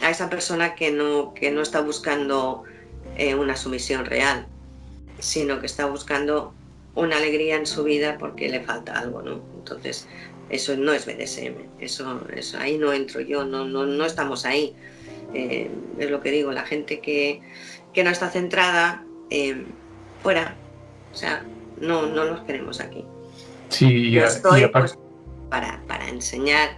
[0.00, 2.64] a esa persona que no, que no está buscando
[3.18, 4.46] eh, una sumisión real,
[5.18, 6.54] sino que está buscando
[6.94, 9.42] una alegría en su vida porque le falta algo, ¿no?
[9.58, 10.08] Entonces,
[10.50, 14.74] eso no es BDSM, eso, eso ahí no entro yo, no, no, no estamos ahí.
[15.34, 17.42] Eh, es lo que digo, la gente que,
[17.92, 19.64] que no está centrada, eh,
[20.22, 20.56] fuera.
[21.12, 21.44] O sea,
[21.80, 23.04] no, no los queremos aquí.
[23.68, 24.98] Sí, yo estoy pues,
[25.50, 26.70] para, para, enseñar,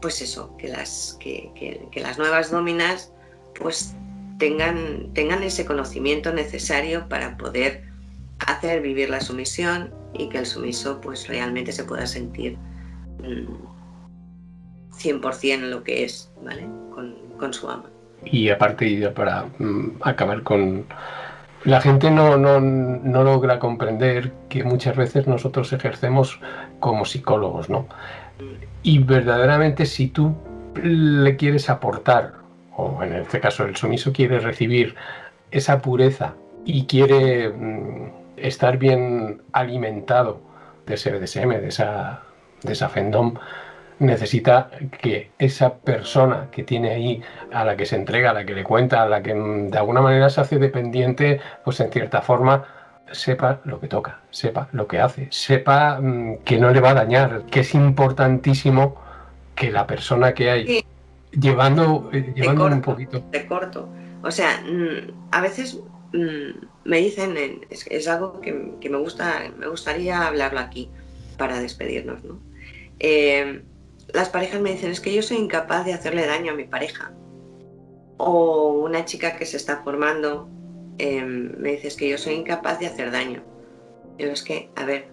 [0.00, 1.50] pues eso, que las, que,
[1.90, 3.12] que, las nuevas dominas
[3.58, 3.94] pues
[4.38, 7.82] tengan, tengan ese conocimiento necesario para poder
[8.46, 12.56] hacer vivir la sumisión y que el sumiso pues realmente se pueda sentir
[13.20, 16.66] 100% mm, lo que es, ¿vale?
[16.94, 17.90] Con, con su ama.
[18.24, 20.86] Y aparte, para mm, acabar con...
[21.64, 26.40] La gente no, no, no, logra comprender que muchas veces nosotros ejercemos
[26.78, 27.88] como psicólogos, ¿no?
[28.84, 30.36] Y verdaderamente si tú
[30.80, 32.34] le quieres aportar,
[32.78, 34.94] o en este caso el sumiso quiere recibir
[35.50, 40.40] esa pureza y quiere mm, estar bien alimentado
[40.86, 42.20] de ese BDSM, de esa,
[42.62, 42.90] de esa
[43.98, 44.70] necesita
[45.02, 47.22] que esa persona que tiene ahí,
[47.52, 49.78] a la que se entrega, a la que le cuenta, a la que mm, de
[49.78, 52.64] alguna manera se hace dependiente, pues en cierta forma
[53.10, 56.94] sepa lo que toca, sepa lo que hace, sepa mm, que no le va a
[56.94, 58.94] dañar, que es importantísimo
[59.56, 60.84] que la persona que hay
[61.32, 63.24] llevando, eh, llevando un poquito.
[63.30, 63.88] De corto.
[64.22, 65.80] O sea, mm, a veces
[66.12, 67.36] me dicen,
[67.70, 70.90] es, algo que, me gusta, me gustaría hablarlo aquí
[71.36, 72.40] para despedirnos, ¿no?
[72.98, 73.62] Eh,
[74.12, 77.12] las parejas me dicen, es que yo soy incapaz de hacerle daño a mi pareja.
[78.16, 80.48] O una chica que se está formando
[80.98, 83.42] em, me dice, es que yo soy incapaz de hacer daño.
[84.18, 85.08] Yo es que, a ver,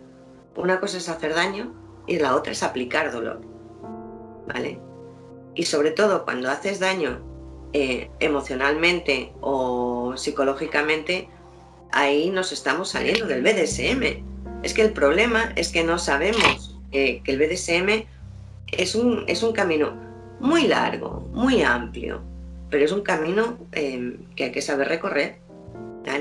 [0.56, 1.74] una cosa es hacer daño
[2.08, 3.42] y la otra es aplicar dolor.
[4.48, 4.80] ¿Vale?
[5.56, 7.20] Y sobre todo cuando haces daño
[7.74, 11.30] eh, emocionalmente o psicológicamente,
[11.92, 14.24] ahí nos estamos saliendo del BDSM.
[14.64, 18.06] Es que el problema es que no sabemos que el BDSM
[18.72, 19.94] es un, es un camino
[20.40, 22.22] muy largo, muy amplio,
[22.70, 25.38] pero es un camino em, que hay que saber recorrer.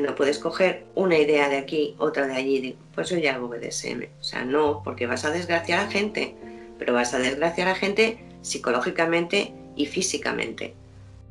[0.00, 4.04] No puedes coger una idea de aquí, otra de allí, pues yo ya hago BDSM.
[4.18, 6.34] O sea, no, porque vas a desgraciar a gente,
[6.78, 10.74] pero vas a desgraciar a gente psicológicamente y físicamente.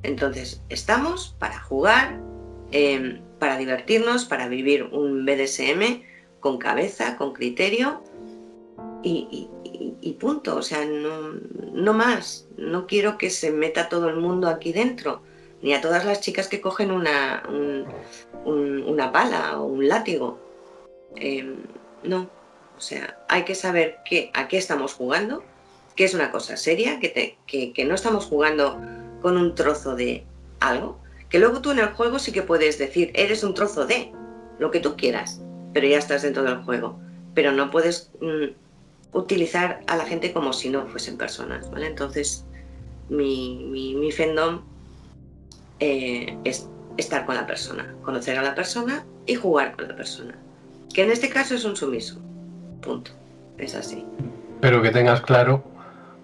[0.02, 2.20] Entonces, estamos para jugar,
[2.72, 6.04] em, para divertirnos, para vivir un BDSM
[6.40, 8.04] con cabeza, con criterio
[9.04, 9.48] y,
[10.02, 10.58] y, punto.
[10.58, 12.48] O sea, no, más.
[12.58, 15.22] No quiero que se meta todo el mundo aquí dentro,
[15.62, 17.44] ni a todas las chicas que cogen una,
[18.46, 20.40] una pala o un látigo.
[21.16, 21.58] Em,
[22.04, 22.30] no.
[22.78, 25.44] O sea, hay que saber que, a qué estamos jugando,
[25.96, 28.80] que es una cosa seria, que, te, que, que no estamos jugando
[29.22, 30.24] con un trozo de
[30.60, 34.12] algo, que luego tú en el juego sí que puedes decir, eres un trozo de
[34.60, 35.42] lo que tú quieras,
[35.74, 37.00] pero ya estás dentro del juego.
[37.34, 41.88] Pero no puedes mm, utilizar a la gente como si no fuesen personas, ¿vale?
[41.88, 42.46] Entonces,
[43.10, 44.62] mi, mi, fandom
[45.80, 46.68] eh, es
[46.98, 50.36] estar con la persona, conocer a la persona y jugar con la persona.
[50.94, 52.20] Que en este caso es un sumiso.
[52.82, 53.12] Punto.
[53.58, 54.06] Es así.
[54.62, 55.64] Pero que tengas claro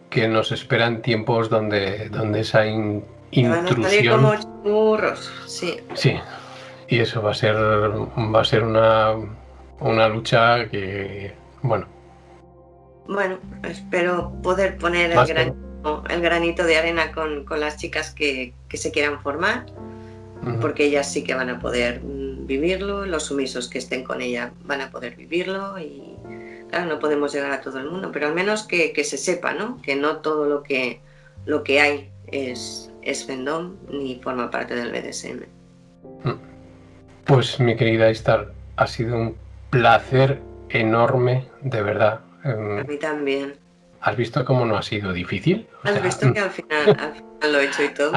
[0.09, 4.23] que nos esperan tiempos donde, donde esa intrusión.
[4.23, 5.77] Van como sí.
[5.93, 6.19] Sí.
[6.87, 9.13] Y eso va a ser, va a ser una,
[9.79, 11.87] una lucha que, bueno,
[13.09, 18.91] bueno, espero poder poner el granito, el granito, de arena con, las chicas que, se
[18.91, 19.65] quieran formar,
[20.61, 24.53] porque ellas sí que van a poder mm, vivirlo, los sumisos que estén con ella
[24.63, 26.08] van a poder vivirlo y
[26.69, 29.81] claro, no podemos llegar a todo el mundo, pero al menos que, se sepa, ¿no?
[29.81, 31.01] Que no todo lo que,
[31.45, 35.43] lo que hay es, es Fendom ni forma parte del BDSM.
[36.23, 36.39] Mm.
[37.25, 39.35] Pues mi querida Star, ha sido un
[39.69, 40.39] placer
[40.69, 43.55] enorme, de verdad, Em, a mí también.
[44.01, 45.67] ¿Has visto cómo no ha sido difícil?
[45.83, 48.11] ¿Has visto que al final, lo he hecho y todo?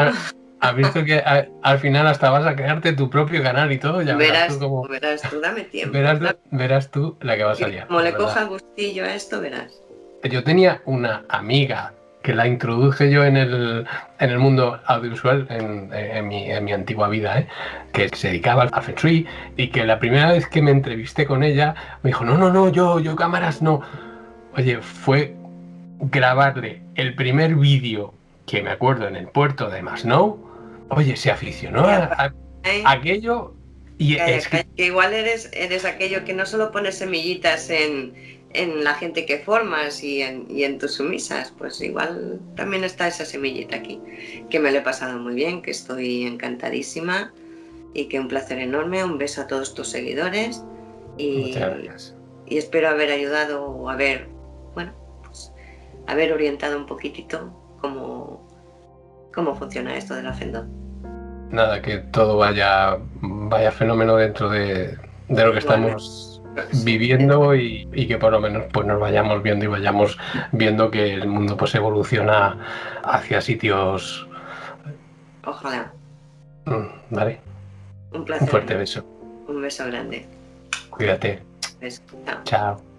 [0.63, 4.01] ¿Has visto que al final hasta vas a crearte tu propio canal y todo?
[4.01, 5.99] Ya verás, tú verás tú, dame tiempo.
[6.53, 7.85] Verás, tú la que va a salir.
[7.89, 9.83] Como le coja gustillo a esto, verás.
[10.23, 13.89] Yo tenía una amiga que la introduje yo en el,
[14.21, 17.49] en el mundo audiovisual en, en, mi, en mi, antigua vida, ¿eh?
[17.93, 21.43] que se dedicaba a Feng Shui y que la primera vez que me entrevisté con
[21.43, 23.81] ella me dijo, no, no, no, yo, yo cámaras no.
[24.57, 25.35] Oye, fue
[25.99, 28.15] grabarle el primer vídeo
[28.47, 30.52] que me acuerdo en el puerto de Masnou.
[30.95, 32.33] Oye, se aficionó a,
[32.85, 33.55] aquello
[33.99, 34.67] y es que...
[34.77, 38.13] igual eres, eres aquello que no solo pones semillitas en,
[38.53, 43.09] en la gente que formas y en, y en, tus sumisas, pues igual también está
[43.09, 44.01] esa semillita aquí,
[44.51, 47.33] que me lo he pasado muy bien, que estoy encantadísima
[47.95, 50.63] y que un placer enorme, un beso a todos tus seguidores
[51.17, 51.55] y,
[52.47, 54.29] y espero haber ayudado o haber,
[54.75, 54.93] bueno,
[55.25, 55.53] pues
[56.07, 58.47] haber orientado un poquitito cómo,
[59.35, 60.82] cómo funciona esto de la Fendo.
[61.53, 64.99] Nada, que todo vaya, vaya fenómeno dentro de,
[65.29, 66.33] de lo que estamos
[66.85, 70.19] viviendo y, que por lo menos pues nos vayamos viendo y vayamos
[70.53, 72.59] viendo que el mundo pues evoluciona
[73.05, 74.27] hacia sitios
[75.45, 75.93] ojalá
[76.67, 77.41] mm, vale.
[78.13, 78.43] Un placer.
[78.43, 79.05] Un fuerte beso.
[79.49, 80.27] Un beso grande.
[80.91, 81.43] Cuídate.
[81.81, 82.03] Beso.
[82.45, 82.92] chao